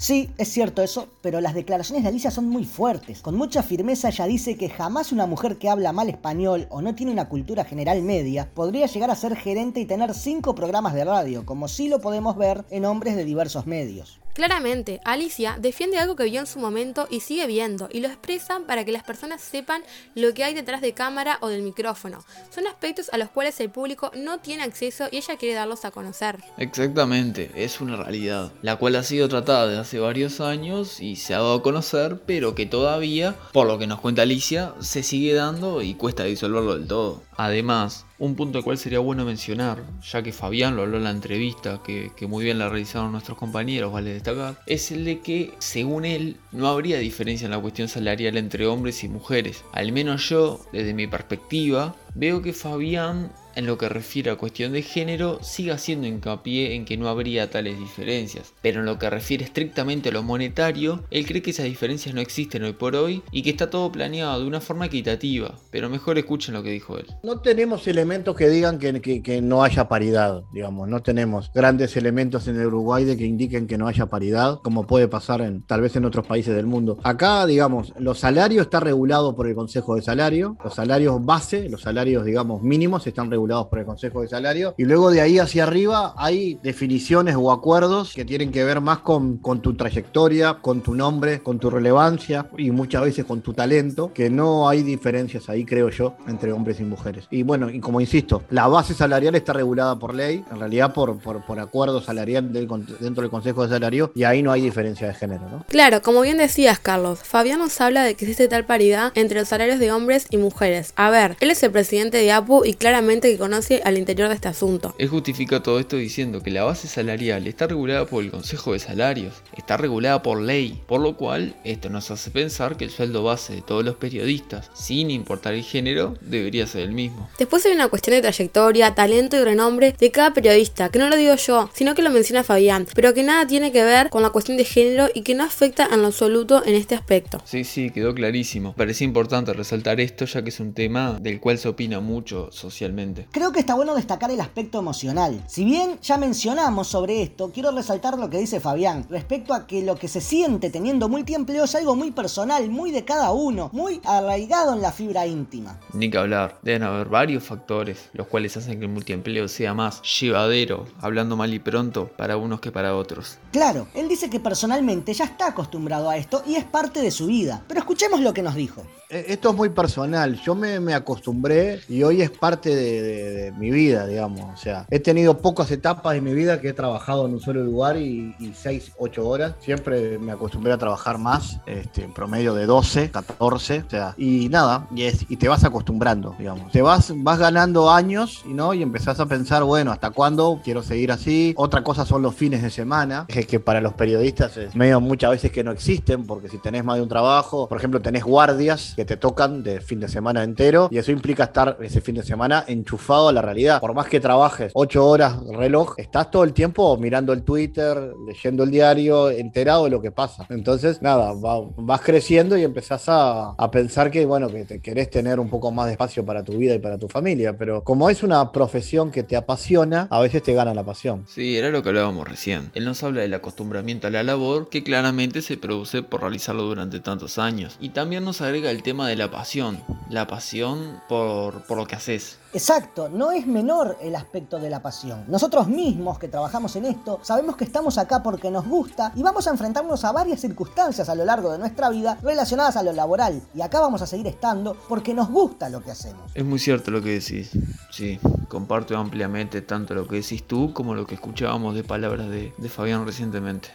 Sí, 0.03 0.29
es 0.37 0.49
cierto 0.49 0.81
eso, 0.81 1.07
pero 1.21 1.39
las 1.39 1.53
declaraciones 1.53 2.03
de 2.03 2.09
Alicia 2.09 2.29
son 2.29 2.49
muy 2.49 2.65
fuertes. 2.65 3.21
Con 3.21 3.37
mucha 3.37 3.63
firmeza 3.63 4.09
ella 4.09 4.25
dice 4.25 4.57
que 4.57 4.67
jamás 4.67 5.13
una 5.13 5.27
mujer 5.27 5.57
que 5.57 5.69
habla 5.69 5.93
mal 5.93 6.09
español 6.09 6.67
o 6.71 6.81
no 6.81 6.93
tiene 6.93 7.13
una 7.13 7.29
cultura 7.29 7.63
general 7.63 8.01
media 8.01 8.49
podría 8.53 8.87
llegar 8.87 9.11
a 9.11 9.15
ser 9.15 9.37
gerente 9.37 9.79
y 9.79 9.85
tener 9.85 10.13
cinco 10.13 10.55
programas 10.55 10.93
de 10.93 11.05
radio, 11.05 11.45
como 11.45 11.69
sí 11.69 11.87
lo 11.87 12.01
podemos 12.01 12.35
ver 12.35 12.65
en 12.69 12.83
hombres 12.83 13.15
de 13.15 13.23
diversos 13.23 13.65
medios. 13.65 14.19
Claramente, 14.33 14.99
Alicia 15.05 15.57
defiende 15.59 15.99
algo 15.99 16.15
que 16.15 16.23
vio 16.23 16.39
en 16.39 16.47
su 16.47 16.57
momento 16.57 17.07
y 17.11 17.19
sigue 17.19 17.45
viendo, 17.45 17.87
y 17.91 17.99
lo 17.99 18.07
expresa 18.07 18.61
para 18.65 18.83
que 18.83 18.91
las 18.91 19.03
personas 19.03 19.41
sepan 19.41 19.83
lo 20.15 20.33
que 20.33 20.43
hay 20.43 20.55
detrás 20.55 20.81
de 20.81 20.93
cámara 20.93 21.37
o 21.41 21.49
del 21.49 21.61
micrófono. 21.61 22.25
Son 22.49 22.65
aspectos 22.65 23.11
a 23.13 23.19
los 23.19 23.29
cuales 23.29 23.59
el 23.59 23.69
público 23.69 24.11
no 24.15 24.39
tiene 24.39 24.63
acceso 24.63 25.05
y 25.11 25.17
ella 25.17 25.37
quiere 25.37 25.53
darlos 25.53 25.85
a 25.85 25.91
conocer. 25.91 26.39
Exactamente, 26.57 27.51
es 27.55 27.79
una 27.79 27.95
realidad, 27.95 28.51
la 28.63 28.77
cual 28.77 28.95
ha 28.95 29.03
sido 29.03 29.29
tratada 29.29 29.67
desde 29.67 29.81
hace 29.81 29.99
varios 29.99 30.41
años 30.41 30.99
y 30.99 31.15
se 31.15 31.35
ha 31.35 31.37
dado 31.37 31.53
a 31.53 31.61
conocer, 31.61 32.21
pero 32.25 32.55
que 32.55 32.65
todavía, 32.65 33.35
por 33.51 33.67
lo 33.67 33.77
que 33.77 33.85
nos 33.85 33.99
cuenta 33.99 34.23
Alicia, 34.23 34.73
se 34.79 35.03
sigue 35.03 35.35
dando 35.35 35.83
y 35.83 35.93
cuesta 35.93 36.23
disolverlo 36.23 36.75
del 36.75 36.87
todo. 36.87 37.21
Además, 37.37 38.05
Un 38.19 38.35
punto 38.35 38.59
al 38.59 38.63
cual 38.63 38.77
sería 38.77 38.99
bueno 38.99 39.25
mencionar, 39.25 39.83
ya 40.03 40.21
que 40.21 40.31
Fabián 40.31 40.75
lo 40.75 40.83
habló 40.83 40.97
en 40.97 41.03
la 41.03 41.09
entrevista, 41.09 41.81
que, 41.83 42.11
que 42.15 42.27
muy 42.27 42.43
bien 42.43 42.59
la 42.59 42.69
realizaron 42.69 43.11
nuestros 43.11 43.37
compañeros, 43.37 43.91
vale 43.91 44.13
destacar, 44.13 44.59
es 44.67 44.91
el 44.91 45.03
de 45.03 45.19
que, 45.21 45.51
según 45.59 46.05
él, 46.05 46.37
no 46.51 46.67
habría 46.67 46.99
diferencia 46.99 47.45
en 47.45 47.51
la 47.51 47.59
cuestión 47.59 47.87
salarial 47.87 48.37
entre 48.37 48.67
hombres 48.67 49.03
y 49.03 49.09
mujeres. 49.09 49.63
Al 49.71 49.91
menos 49.91 50.29
yo, 50.29 50.63
desde 50.71 50.93
mi 50.93 51.07
perspectiva, 51.07 51.95
veo 52.15 52.41
que 52.41 52.53
Fabián 52.53 53.31
en 53.55 53.65
lo 53.65 53.77
que 53.77 53.89
refiere 53.89 54.31
a 54.31 54.35
cuestión 54.35 54.71
de 54.73 54.81
género, 54.81 55.39
sigue 55.41 55.71
haciendo 55.71 56.07
hincapié 56.07 56.75
en 56.75 56.85
que 56.85 56.97
no 56.97 57.07
habría 57.07 57.49
tales 57.49 57.77
diferencias, 57.77 58.53
pero 58.61 58.79
en 58.79 58.85
lo 58.85 58.97
que 58.97 59.09
refiere 59.09 59.43
estrictamente 59.43 60.09
a 60.09 60.11
lo 60.11 60.23
monetario, 60.23 61.03
él 61.11 61.25
cree 61.25 61.41
que 61.41 61.51
esas 61.51 61.65
diferencias 61.65 62.13
no 62.15 62.21
existen 62.21 62.63
hoy 62.63 62.73
por 62.73 62.95
hoy 62.95 63.23
y 63.31 63.43
que 63.43 63.51
está 63.51 63.69
todo 63.69 63.91
planeado 63.91 64.41
de 64.41 64.47
una 64.47 64.61
forma 64.61 64.85
equitativa, 64.85 65.55
pero 65.71 65.89
mejor 65.89 66.17
escuchen 66.17 66.53
lo 66.53 66.63
que 66.63 66.71
dijo 66.71 66.97
él. 66.97 67.07
No 67.23 67.39
tenemos 67.39 67.87
elementos 67.87 68.35
que 68.35 68.49
digan 68.49 68.79
que, 68.79 69.41
no 69.41 69.63
haya 69.63 69.87
paridad, 69.87 70.43
digamos, 70.53 70.87
no 70.87 71.01
tenemos 71.01 71.51
grandes 71.53 71.97
elementos 71.97 72.47
en 72.47 72.59
el 72.59 72.67
Uruguay 72.67 73.03
de 73.03 73.17
que 73.17 73.25
indiquen 73.25 73.67
que 73.67 73.77
no 73.77 73.87
haya 73.87 74.07
paridad, 74.07 74.59
como 74.63 74.87
puede 74.87 75.07
pasar 75.07 75.41
en, 75.41 75.63
tal 75.63 75.81
vez 75.81 75.95
en 75.95 76.05
otros 76.05 76.25
países 76.25 76.55
del 76.55 76.65
mundo. 76.65 76.97
Acá, 77.03 77.45
digamos, 77.45 77.93
los 77.97 78.19
salarios 78.19 78.65
están 78.65 78.81
regulados 78.81 79.35
por 79.35 79.47
el 79.47 79.55
Consejo 79.55 79.95
de 79.95 80.01
Salario, 80.01 80.57
los 80.63 80.75
salarios 80.75 81.23
base, 81.23 81.69
los 81.69 81.81
salarios, 81.81 82.02
digamos, 82.03 82.61
mínimos 82.61 83.07
están 83.07 83.31
regulados 83.31 83.67
por 83.67 83.79
el 83.79 83.85
Consejo 83.85 84.21
de 84.21 84.27
Salario. 84.27 84.75
Y 84.77 84.83
luego 84.83 85.09
de 85.09 85.21
ahí 85.21 85.39
hacia 85.39 85.63
arriba 85.63 86.13
hay 86.17 86.59
definiciones 86.61 87.35
o 87.37 87.51
acuerdos 87.51 88.13
que 88.13 88.25
tienen 88.25 88.51
que 88.51 88.63
ver 88.63 88.81
más 88.81 88.99
con, 88.99 89.39
tu 89.61 89.75
trayectoria, 89.75 90.55
con 90.61 90.81
tu 90.81 90.95
nombre, 90.95 91.41
con 91.41 91.59
tu 91.59 91.69
relevancia 91.69 92.47
y 92.57 92.71
muchas 92.71 93.03
veces 93.03 93.25
con 93.25 93.41
tu 93.41 93.53
talento, 93.53 94.11
que 94.13 94.29
no 94.29 94.67
hay 94.67 94.83
diferencias 94.83 95.49
ahí, 95.49 95.65
creo 95.65 95.89
yo, 95.89 96.15
entre 96.27 96.51
hombres 96.51 96.79
y 96.79 96.83
mujeres. 96.83 97.25
Y 97.31 97.43
bueno, 97.43 97.69
y 97.69 97.79
como 97.79 98.01
insisto, 98.01 98.43
la 98.49 98.67
base 98.67 98.93
salarial 98.93 99.35
está 99.35 99.53
regulada 99.53 99.97
por 99.97 100.13
ley, 100.13 100.43
en 100.51 100.59
realidad 100.59 100.93
por, 100.93 101.17
por, 101.19 101.45
por 101.45 101.59
acuerdo 101.59 102.01
salarial 102.01 102.51
dentro 102.51 103.21
del 103.21 103.29
Consejo 103.29 103.63
de 103.63 103.69
Salario, 103.69 104.11
y 104.15 104.23
ahí 104.23 104.43
no 104.43 104.51
hay 104.51 104.61
diferencia 104.61 105.07
de 105.07 105.13
género. 105.13 105.47
¿no? 105.49 105.65
Claro, 105.67 106.01
como 106.01 106.21
bien 106.21 106.37
decías, 106.37 106.79
Carlos, 106.79 107.19
Fabián 107.23 107.59
nos 107.59 107.79
habla 107.79 108.03
de 108.03 108.15
que 108.15 108.25
existe 108.25 108.47
tal 108.47 108.65
paridad 108.65 109.11
entre 109.15 109.39
los 109.39 109.47
salarios 109.47 109.79
de 109.79 109.91
hombres 109.91 110.27
y 110.29 110.37
mujeres. 110.37 110.93
A 110.95 111.09
ver, 111.09 111.37
él 111.39 111.51
es 111.51 111.63
el 111.63 111.71
presidente 111.71 111.92
de 111.93 112.31
APU 112.31 112.65
y 112.65 112.73
claramente 112.73 113.37
conoce 113.37 113.81
al 113.85 113.99
interior 113.99 114.29
de 114.29 114.35
este 114.35 114.47
asunto. 114.47 114.95
Él 114.97 115.09
justifica 115.09 115.61
todo 115.61 115.79
esto 115.79 115.95
diciendo 115.95 116.41
que 116.41 116.49
la 116.49 116.63
base 116.63 116.87
salarial 116.87 117.45
está 117.45 117.67
regulada 117.67 118.07
por 118.07 118.23
el 118.23 118.31
Consejo 118.31 118.73
de 118.73 118.79
Salarios, 118.79 119.35
está 119.55 119.77
regulada 119.77 120.23
por 120.23 120.41
ley, 120.41 120.81
por 120.87 121.01
lo 121.01 121.15
cual 121.15 121.55
esto 121.63 121.89
nos 121.89 122.09
hace 122.09 122.31
pensar 122.31 122.77
que 122.77 122.85
el 122.85 122.89
sueldo 122.89 123.23
base 123.23 123.53
de 123.53 123.61
todos 123.61 123.85
los 123.85 123.95
periodistas, 123.95 124.71
sin 124.73 125.11
importar 125.11 125.53
el 125.53 125.63
género, 125.63 126.15
debería 126.21 126.65
ser 126.65 126.81
el 126.81 126.93
mismo. 126.93 127.29
Después 127.37 127.63
hay 127.67 127.73
una 127.73 127.89
cuestión 127.89 128.15
de 128.15 128.23
trayectoria, 128.23 128.95
talento 128.95 129.37
y 129.37 129.43
renombre 129.43 129.95
de 129.97 130.11
cada 130.11 130.33
periodista, 130.33 130.89
que 130.89 130.97
no 130.97 131.09
lo 131.09 131.15
digo 131.15 131.35
yo, 131.35 131.69
sino 131.75 131.93
que 131.93 132.01
lo 132.01 132.09
menciona 132.09 132.43
Fabián, 132.43 132.87
pero 132.95 133.13
que 133.13 133.21
nada 133.21 133.45
tiene 133.45 133.71
que 133.71 133.83
ver 133.83 134.09
con 134.09 134.23
la 134.23 134.31
cuestión 134.31 134.57
de 134.57 134.65
género 134.65 135.09
y 135.13 135.21
que 135.21 135.35
no 135.35 135.43
afecta 135.43 135.87
en 135.91 136.01
lo 136.01 136.07
absoluto 136.07 136.63
en 136.65 136.73
este 136.73 136.95
aspecto. 136.95 137.39
Sí, 137.45 137.63
sí, 137.63 137.91
quedó 137.91 138.15
clarísimo. 138.15 138.73
Parece 138.73 139.03
importante 139.03 139.53
resaltar 139.53 140.01
esto 140.01 140.25
ya 140.25 140.43
que 140.43 140.49
es 140.49 140.59
un 140.59 140.73
tema 140.73 141.19
del 141.21 141.39
cual 141.39 141.59
se 141.59 141.67
opina 141.67 141.82
mucho 141.89 142.49
socialmente. 142.51 143.27
Creo 143.31 143.51
que 143.51 143.59
está 143.59 143.75
bueno 143.75 143.95
destacar 143.95 144.31
el 144.31 144.39
aspecto 144.39 144.79
emocional. 144.79 145.43
Si 145.47 145.65
bien 145.65 145.99
ya 146.01 146.17
mencionamos 146.17 146.87
sobre 146.87 147.21
esto, 147.21 147.51
quiero 147.53 147.71
resaltar 147.71 148.17
lo 148.17 148.29
que 148.29 148.37
dice 148.37 148.59
Fabián 148.59 149.05
respecto 149.09 149.53
a 149.53 149.67
que 149.67 149.83
lo 149.83 149.95
que 149.95 150.07
se 150.07 150.21
siente 150.21 150.69
teniendo 150.69 151.09
multiempleo 151.09 151.65
es 151.65 151.75
algo 151.75 151.95
muy 151.95 152.11
personal, 152.11 152.69
muy 152.69 152.91
de 152.91 153.05
cada 153.05 153.31
uno, 153.31 153.69
muy 153.73 153.99
arraigado 154.03 154.73
en 154.73 154.81
la 154.81 154.91
fibra 154.91 155.27
íntima. 155.27 155.79
Ni 155.93 156.09
que 156.09 156.17
hablar, 156.17 156.57
deben 156.61 156.83
haber 156.83 157.07
varios 157.07 157.43
factores 157.43 158.09
los 158.13 158.27
cuales 158.27 158.55
hacen 158.57 158.79
que 158.79 158.85
el 158.85 158.91
multiempleo 158.91 159.47
sea 159.47 159.73
más 159.73 160.01
llevadero, 160.19 160.85
hablando 161.01 161.35
mal 161.35 161.53
y 161.53 161.59
pronto, 161.59 162.09
para 162.17 162.37
unos 162.37 162.59
que 162.59 162.71
para 162.71 162.95
otros. 162.95 163.37
Claro, 163.51 163.87
él 163.93 164.07
dice 164.07 164.29
que 164.29 164.39
personalmente 164.39 165.13
ya 165.13 165.25
está 165.25 165.47
acostumbrado 165.47 166.09
a 166.09 166.17
esto 166.17 166.43
y 166.45 166.55
es 166.55 166.63
parte 166.63 167.01
de 167.01 167.11
su 167.11 167.27
vida, 167.27 167.63
pero 167.67 167.79
escuchemos 167.79 168.19
lo 168.21 168.33
que 168.33 168.41
nos 168.41 168.55
dijo. 168.55 168.83
Eh, 169.13 169.25
esto 169.27 169.51
es 169.51 169.55
muy 169.55 169.69
personal. 169.69 170.39
Yo 170.41 170.55
me, 170.55 170.93
acostumbré 170.93 171.72
y 171.87 172.03
hoy 172.03 172.21
es 172.21 172.29
parte 172.29 172.75
de, 172.75 173.53
mi 173.57 173.71
vida, 173.71 174.07
digamos. 174.07 174.41
O 174.53 174.57
sea, 174.57 174.85
he 174.89 174.99
tenido 174.99 175.37
pocas 175.37 175.69
etapas 175.71 176.13
de 176.13 176.21
mi 176.21 176.33
vida 176.33 176.59
que 176.59 176.69
he 176.69 176.73
trabajado 176.73 177.27
en 177.27 177.33
un 177.33 177.39
solo 177.39 177.63
lugar 177.63 177.97
y, 177.97 178.35
y 178.39 178.53
6, 178.53 178.93
8 178.97 179.27
horas. 179.27 179.55
Siempre 179.59 180.17
me 180.17 180.31
acostumbré 180.31 180.73
a 180.73 180.77
trabajar 180.77 181.17
más, 181.17 181.59
este, 181.65 182.03
en 182.03 182.13
promedio 182.13 182.53
de 182.53 182.65
12, 182.65 183.11
14. 183.11 183.83
O 183.85 183.89
sea, 183.89 184.15
y 184.17 184.49
nada, 184.49 184.87
y, 184.95 185.03
es, 185.03 185.25
y 185.29 185.37
te 185.37 185.47
vas 185.47 185.63
acostumbrando, 185.63 186.35
digamos. 186.37 186.71
Te 186.71 186.81
vas, 186.81 187.13
vas 187.15 187.39
ganando 187.39 187.91
años 187.91 188.43
y, 188.45 188.53
¿no? 188.53 188.73
y 188.73 188.81
empezás 188.81 189.19
a 189.19 189.25
pensar, 189.25 189.63
bueno, 189.63 189.91
¿hasta 189.91 190.09
cuándo 190.09 190.61
quiero 190.63 190.81
seguir 190.81 191.11
así? 191.11 191.53
Otra 191.57 191.83
cosa 191.83 192.05
son 192.05 192.21
los 192.21 192.35
fines 192.35 192.63
de 192.63 192.69
semana, 192.69 193.25
que, 193.27 193.45
que 193.45 193.59
para 193.59 193.81
los 193.81 193.93
periodistas 193.93 194.57
es 194.57 194.75
medio 194.75 194.99
muchas 194.99 195.31
veces 195.31 195.51
que 195.51 195.63
no 195.63 195.71
existen, 195.71 196.25
porque 196.25 196.49
si 196.49 196.57
tenés 196.57 196.83
más 196.83 196.97
de 196.97 197.03
un 197.03 197.09
trabajo, 197.09 197.67
por 197.67 197.77
ejemplo, 197.77 198.01
tenés 198.01 198.23
guardias 198.23 198.95
te 199.05 199.17
tocan 199.17 199.63
de 199.63 199.81
fin 199.81 199.99
de 199.99 200.07
semana 200.07 200.43
entero 200.43 200.87
y 200.91 200.97
eso 200.97 201.11
implica 201.11 201.45
estar 201.53 201.77
ese 201.81 202.01
fin 202.01 202.15
de 202.15 202.23
semana 202.23 202.65
enchufado 202.67 203.29
a 203.29 203.31
la 203.31 203.41
realidad. 203.41 203.79
Por 203.79 203.93
más 203.93 204.07
que 204.07 204.19
trabajes 204.19 204.71
ocho 204.73 205.05
horas 205.07 205.37
reloj, 205.45 205.93
estás 205.97 206.31
todo 206.31 206.43
el 206.43 206.51
tiempo 206.51 206.97
mirando 206.97 207.31
el 207.31 207.43
Twitter, 207.43 208.13
leyendo 208.25 208.63
el 208.63 208.71
diario, 208.71 209.29
enterado 209.29 209.83
de 209.83 209.91
lo 209.91 210.01
que 210.01 210.11
pasa. 210.11 210.47
Entonces, 210.49 211.01
nada, 211.01 211.33
vas 211.77 212.01
creciendo 212.01 212.57
y 212.57 212.63
empezás 212.63 213.03
a, 213.07 213.55
pensar 213.71 214.11
que, 214.11 214.25
bueno, 214.25 214.49
que 214.49 214.65
te 214.65 214.81
querés 214.81 215.09
tener 215.09 215.39
un 215.39 215.49
poco 215.49 215.71
más 215.71 215.87
de 215.87 215.93
espacio 215.93 216.25
para 216.25 216.43
tu 216.43 216.57
vida 216.57 216.75
y 216.75 216.79
para 216.79 216.97
tu 216.97 217.07
familia, 217.07 217.57
pero 217.57 217.83
como 217.83 218.09
es 218.09 218.23
una 218.23 218.51
profesión 218.51 219.11
que 219.11 219.23
te 219.23 219.35
apasiona, 219.35 220.07
a 220.09 220.19
veces 220.19 220.43
te 220.43 220.53
gana 220.53 220.73
la 220.73 220.83
pasión. 220.83 221.25
Sí, 221.27 221.57
era 221.57 221.69
lo 221.69 221.81
que 221.81 221.89
hablábamos 221.89 222.27
recién. 222.27 222.71
Él 222.73 222.85
nos 222.85 223.03
habla 223.03 223.21
del 223.21 223.33
acostumbramiento 223.33 224.07
a 224.07 224.09
la 224.09 224.23
labor 224.23 224.69
que 224.69 224.83
claramente 224.83 225.41
se 225.41 225.57
produce 225.57 226.03
por 226.03 226.21
realizarlo 226.21 226.63
durante 226.63 226.99
tantos 226.99 227.37
años. 227.37 227.77
Y 227.79 227.89
también 227.89 228.23
nos 228.23 228.41
agrega 228.41 228.71
el 228.71 228.83
tema 228.83 229.07
de 229.07 229.15
la 229.15 229.31
pasión, 229.31 229.79
la 230.09 230.27
pasión 230.27 231.01
por, 231.09 231.42
por 231.67 231.77
lo 231.77 231.85
que 231.85 231.95
haces. 231.95 232.37
Exacto, 232.53 233.09
no 233.09 233.31
es 233.31 233.47
menor 233.47 233.97
el 234.01 234.15
aspecto 234.15 234.59
de 234.59 234.69
la 234.69 234.81
pasión. 234.81 235.25
Nosotros 235.27 235.67
mismos 235.67 236.19
que 236.19 236.27
trabajamos 236.27 236.75
en 236.75 236.85
esto 236.85 237.19
sabemos 237.23 237.55
que 237.55 237.63
estamos 237.63 237.97
acá 237.97 238.21
porque 238.21 238.51
nos 238.51 238.67
gusta 238.67 239.11
y 239.15 239.23
vamos 239.23 239.47
a 239.47 239.51
enfrentarnos 239.51 240.03
a 240.05 240.11
varias 240.11 240.39
circunstancias 240.39 241.09
a 241.09 241.15
lo 241.15 241.25
largo 241.25 241.51
de 241.51 241.57
nuestra 241.57 241.89
vida 241.89 242.17
relacionadas 242.21 242.77
a 242.77 242.83
lo 242.83 242.93
laboral. 242.93 243.41
Y 243.55 243.61
acá 243.61 243.79
vamos 243.79 244.01
a 244.01 244.07
seguir 244.07 244.27
estando 244.27 244.77
porque 244.87 245.13
nos 245.13 245.29
gusta 245.29 245.69
lo 245.69 245.81
que 245.81 245.91
hacemos. 245.91 246.31
Es 246.33 246.45
muy 246.45 246.59
cierto 246.59 246.91
lo 246.91 247.01
que 247.01 247.19
decís. 247.19 247.51
Sí, 247.91 248.19
comparto 248.47 248.97
ampliamente 248.97 249.61
tanto 249.61 249.93
lo 249.93 250.07
que 250.07 250.17
decís 250.17 250.47
tú 250.47 250.73
como 250.73 250.93
lo 250.93 251.05
que 251.05 251.15
escuchábamos 251.15 251.75
de 251.75 251.83
palabras 251.83 252.29
de, 252.29 252.53
de 252.57 252.69
Fabián 252.69 253.05
recientemente. 253.05 253.69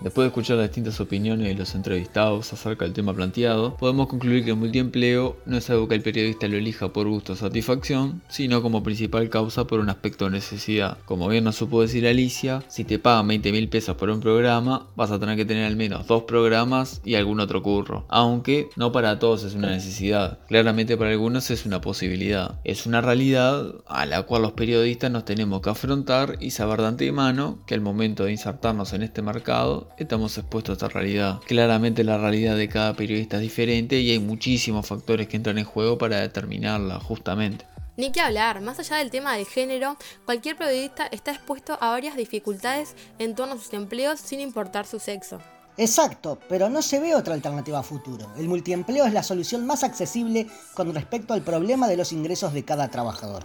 Después 0.00 0.24
de 0.24 0.28
escuchar 0.28 0.58
las 0.58 0.68
distintas 0.68 1.00
opiniones 1.00 1.48
de 1.48 1.54
los 1.54 1.74
entrevistados 1.74 2.52
acerca 2.52 2.84
del 2.84 2.94
tema 2.94 3.12
planteado, 3.14 3.76
podemos 3.76 4.06
concluir 4.06 4.44
que 4.44 4.50
el 4.50 4.56
multiempleo 4.56 5.36
no 5.44 5.56
es 5.56 5.68
algo 5.70 5.88
que 5.88 5.96
el 5.96 6.02
periodista 6.02 6.46
lo 6.46 6.56
elija 6.56 6.92
por 6.92 7.08
gusto 7.08 7.32
o 7.32 7.36
satisfacción, 7.36 8.22
sino 8.28 8.62
como 8.62 8.84
principal 8.84 9.28
causa 9.28 9.66
por 9.66 9.80
un 9.80 9.88
aspecto 9.88 10.26
de 10.26 10.32
necesidad. 10.32 10.98
Como 11.04 11.28
bien 11.28 11.42
nos 11.42 11.56
supo 11.56 11.82
decir 11.82 12.06
Alicia, 12.06 12.62
si 12.68 12.84
te 12.84 13.00
pagan 13.00 13.26
20 13.26 13.50
mil 13.50 13.68
pesos 13.68 13.96
por 13.96 14.08
un 14.10 14.20
programa, 14.20 14.86
vas 14.94 15.10
a 15.10 15.18
tener 15.18 15.36
que 15.36 15.44
tener 15.44 15.64
al 15.64 15.74
menos 15.74 16.06
dos 16.06 16.22
programas 16.22 17.00
y 17.04 17.16
algún 17.16 17.40
otro 17.40 17.62
curro. 17.64 18.06
Aunque 18.08 18.68
no 18.76 18.92
para 18.92 19.18
todos 19.18 19.42
es 19.42 19.54
una 19.54 19.70
necesidad, 19.70 20.38
claramente 20.46 20.96
para 20.96 21.10
algunos 21.10 21.50
es 21.50 21.66
una 21.66 21.80
posibilidad. 21.80 22.60
Es 22.62 22.86
una 22.86 23.00
realidad 23.00 23.74
a 23.88 24.06
la 24.06 24.22
cual 24.22 24.42
los 24.42 24.52
periodistas 24.52 25.10
nos 25.10 25.24
tenemos 25.24 25.60
que 25.60 25.70
afrontar 25.70 26.36
y 26.38 26.50
saber 26.50 26.82
de 26.82 26.86
antemano 26.86 27.58
que 27.66 27.74
al 27.74 27.80
momento 27.80 28.24
de 28.24 28.32
insertarnos 28.32 28.92
en 28.92 29.02
este 29.02 29.22
mercado 29.22 29.87
estamos 29.96 30.36
expuestos 30.38 30.70
a 30.70 30.74
esta 30.74 30.88
realidad. 30.88 31.40
Claramente 31.46 32.04
la 32.04 32.18
realidad 32.18 32.56
de 32.56 32.68
cada 32.68 32.94
periodista 32.94 33.36
es 33.36 33.42
diferente 33.42 34.00
y 34.00 34.10
hay 34.10 34.18
muchísimos 34.18 34.86
factores 34.86 35.28
que 35.28 35.36
entran 35.36 35.58
en 35.58 35.64
juego 35.64 35.98
para 35.98 36.20
determinarla 36.20 37.00
justamente. 37.00 37.64
Ni 37.96 38.12
que 38.12 38.20
hablar, 38.20 38.60
más 38.60 38.78
allá 38.78 38.98
del 38.98 39.10
tema 39.10 39.36
del 39.36 39.46
género, 39.46 39.96
cualquier 40.24 40.56
periodista 40.56 41.08
está 41.10 41.32
expuesto 41.32 41.76
a 41.80 41.90
varias 41.90 42.16
dificultades 42.16 42.94
en 43.18 43.34
torno 43.34 43.54
a 43.54 43.58
sus 43.58 43.72
empleos 43.72 44.20
sin 44.20 44.38
importar 44.38 44.86
su 44.86 45.00
sexo. 45.00 45.40
Exacto, 45.76 46.38
pero 46.48 46.68
no 46.68 46.82
se 46.82 46.98
ve 46.98 47.14
otra 47.14 47.34
alternativa 47.34 47.78
a 47.78 47.84
futuro. 47.84 48.26
El 48.36 48.48
multiempleo 48.48 49.04
es 49.04 49.12
la 49.12 49.22
solución 49.22 49.64
más 49.64 49.84
accesible 49.84 50.48
con 50.74 50.92
respecto 50.92 51.34
al 51.34 51.42
problema 51.42 51.88
de 51.88 51.96
los 51.96 52.12
ingresos 52.12 52.52
de 52.52 52.64
cada 52.64 52.88
trabajador. 52.88 53.44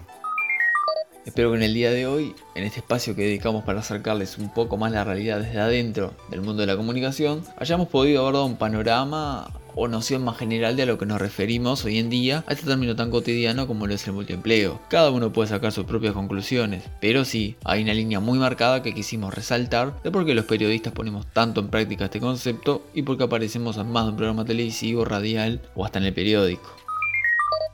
Espero 1.26 1.52
que 1.52 1.58
en 1.58 1.64
el 1.64 1.74
día 1.74 1.90
de 1.90 2.06
hoy, 2.06 2.36
en 2.54 2.66
este 2.66 2.80
espacio 2.80 3.16
que 3.16 3.22
dedicamos 3.22 3.64
para 3.64 3.80
acercarles 3.80 4.38
un 4.38 4.54
poco 4.54 4.76
más 4.76 4.92
la 4.92 5.06
realidad 5.06 5.40
desde 5.40 5.60
adentro 5.60 6.14
del 6.30 6.42
mundo 6.42 6.62
de 6.62 6.68
la 6.68 6.76
comunicación, 6.76 7.44
hayamos 7.58 7.88
podido 7.88 8.24
haber 8.24 8.34
dado 8.34 8.46
un 8.46 8.58
panorama 8.58 9.50
o 9.76 9.88
noción 9.88 10.24
más 10.24 10.38
general 10.38 10.76
de 10.76 10.84
a 10.84 10.86
lo 10.86 10.98
que 10.98 11.06
nos 11.06 11.22
referimos 11.22 11.86
hoy 11.86 11.98
en 11.98 12.10
día 12.10 12.44
a 12.46 12.54
este 12.54 12.68
término 12.68 12.96
tan 12.98 13.10
cotidiano 13.10 13.68
como 13.68 13.88
lo 13.88 13.94
es 13.94 14.06
el 14.06 14.14
multiempleo. 14.14 14.82
Cada 14.90 15.12
uno 15.12 15.32
puede 15.32 15.48
sacar 15.48 15.72
sus 15.72 15.86
propias 15.86 16.14
conclusiones, 16.14 16.84
pero 17.00 17.24
sí, 17.24 17.56
hay 17.64 17.84
una 17.84 17.94
línea 17.94 18.20
muy 18.20 18.38
marcada 18.38 18.84
que 18.84 18.94
quisimos 18.94 19.34
resaltar 19.34 20.02
de 20.04 20.12
por 20.12 20.26
qué 20.26 20.36
los 20.36 20.46
periodistas 20.46 20.92
ponemos 20.92 21.26
tanto 21.28 21.62
en 21.62 21.70
práctica 21.70 22.06
este 22.06 22.20
concepto 22.20 22.86
y 22.94 23.04
por 23.04 23.18
qué 23.18 23.24
aparecemos 23.24 23.78
en 23.78 23.90
más 23.90 24.04
de 24.04 24.12
un 24.12 24.18
programa 24.18 24.44
televisivo, 24.44 25.06
radial 25.06 25.62
o 25.74 25.86
hasta 25.86 26.00
en 26.00 26.06
el 26.06 26.14
periódico. 26.14 26.83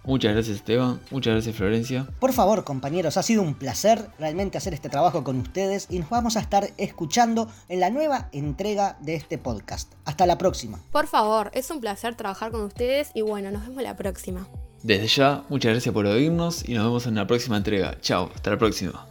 Muchas 0.10 0.34
gracias 0.34 0.58
Esteban, 0.58 1.00
muchas 1.12 1.34
gracias 1.36 1.56
Florencia. 1.56 2.08
Por 2.20 2.34
favor, 2.34 2.64
compañeros, 2.64 3.16
ha 3.18 3.22
sido 3.22 3.44
un 3.44 3.54
placer 3.54 4.08
realmente 4.18 4.58
hacer 4.58 4.74
este 4.74 4.90
trabajo 4.90 5.24
con 5.24 5.38
ustedes 5.38 5.86
y 5.88 6.00
nos 6.00 6.10
vamos 6.10 6.36
a 6.36 6.40
estar 6.40 6.72
escuchando 6.78 7.48
en 7.68 7.80
la 7.80 7.92
nueva 7.92 8.28
entrega 8.32 8.98
de 9.02 9.14
este 9.14 9.38
podcast. 9.38 9.94
Hasta 10.06 10.26
la 10.26 10.40
próxima. 10.40 10.80
Por 10.92 11.06
favor, 11.06 11.52
es 11.54 11.70
un 11.70 11.80
placer 11.80 12.16
trabajar 12.16 12.50
con 12.50 12.62
ustedes 12.62 13.12
y 13.14 13.22
bueno, 13.22 13.52
nos 13.52 13.68
vemos 13.68 13.84
la 13.84 13.96
próxima. 13.96 14.48
Desde 14.82 15.06
ya, 15.06 15.44
muchas 15.48 15.74
gracias 15.74 15.94
por 15.94 16.08
oírnos 16.08 16.68
y 16.68 16.74
nos 16.74 16.86
vemos 16.86 17.06
en 17.06 17.14
la 17.14 17.28
próxima 17.28 17.58
entrega. 17.58 18.02
Chao, 18.02 18.32
hasta 18.34 18.50
la 18.50 18.58
próxima. 18.58 19.06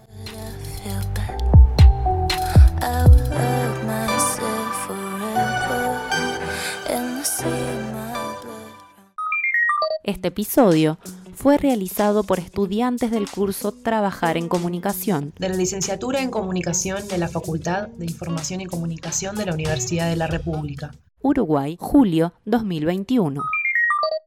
Este 10.09 10.29
episodio 10.29 10.97
fue 11.35 11.59
realizado 11.59 12.25
por 12.25 12.39
estudiantes 12.39 13.11
del 13.11 13.31
curso 13.31 13.73
Trabajar 13.73 14.39
en 14.39 14.49
Comunicación. 14.49 15.35
De 15.39 15.51
la 15.51 15.55
licenciatura 15.55 16.23
en 16.23 16.31
Comunicación 16.31 17.07
de 17.09 17.19
la 17.19 17.29
Facultad 17.29 17.89
de 17.89 18.07
Información 18.07 18.63
y 18.63 18.65
Comunicación 18.65 19.37
de 19.37 19.45
la 19.45 19.53
Universidad 19.53 20.09
de 20.09 20.17
la 20.17 20.27
República. 20.27 20.93
Uruguay, 21.21 21.77
julio 21.79 22.33
2021. 22.47 23.43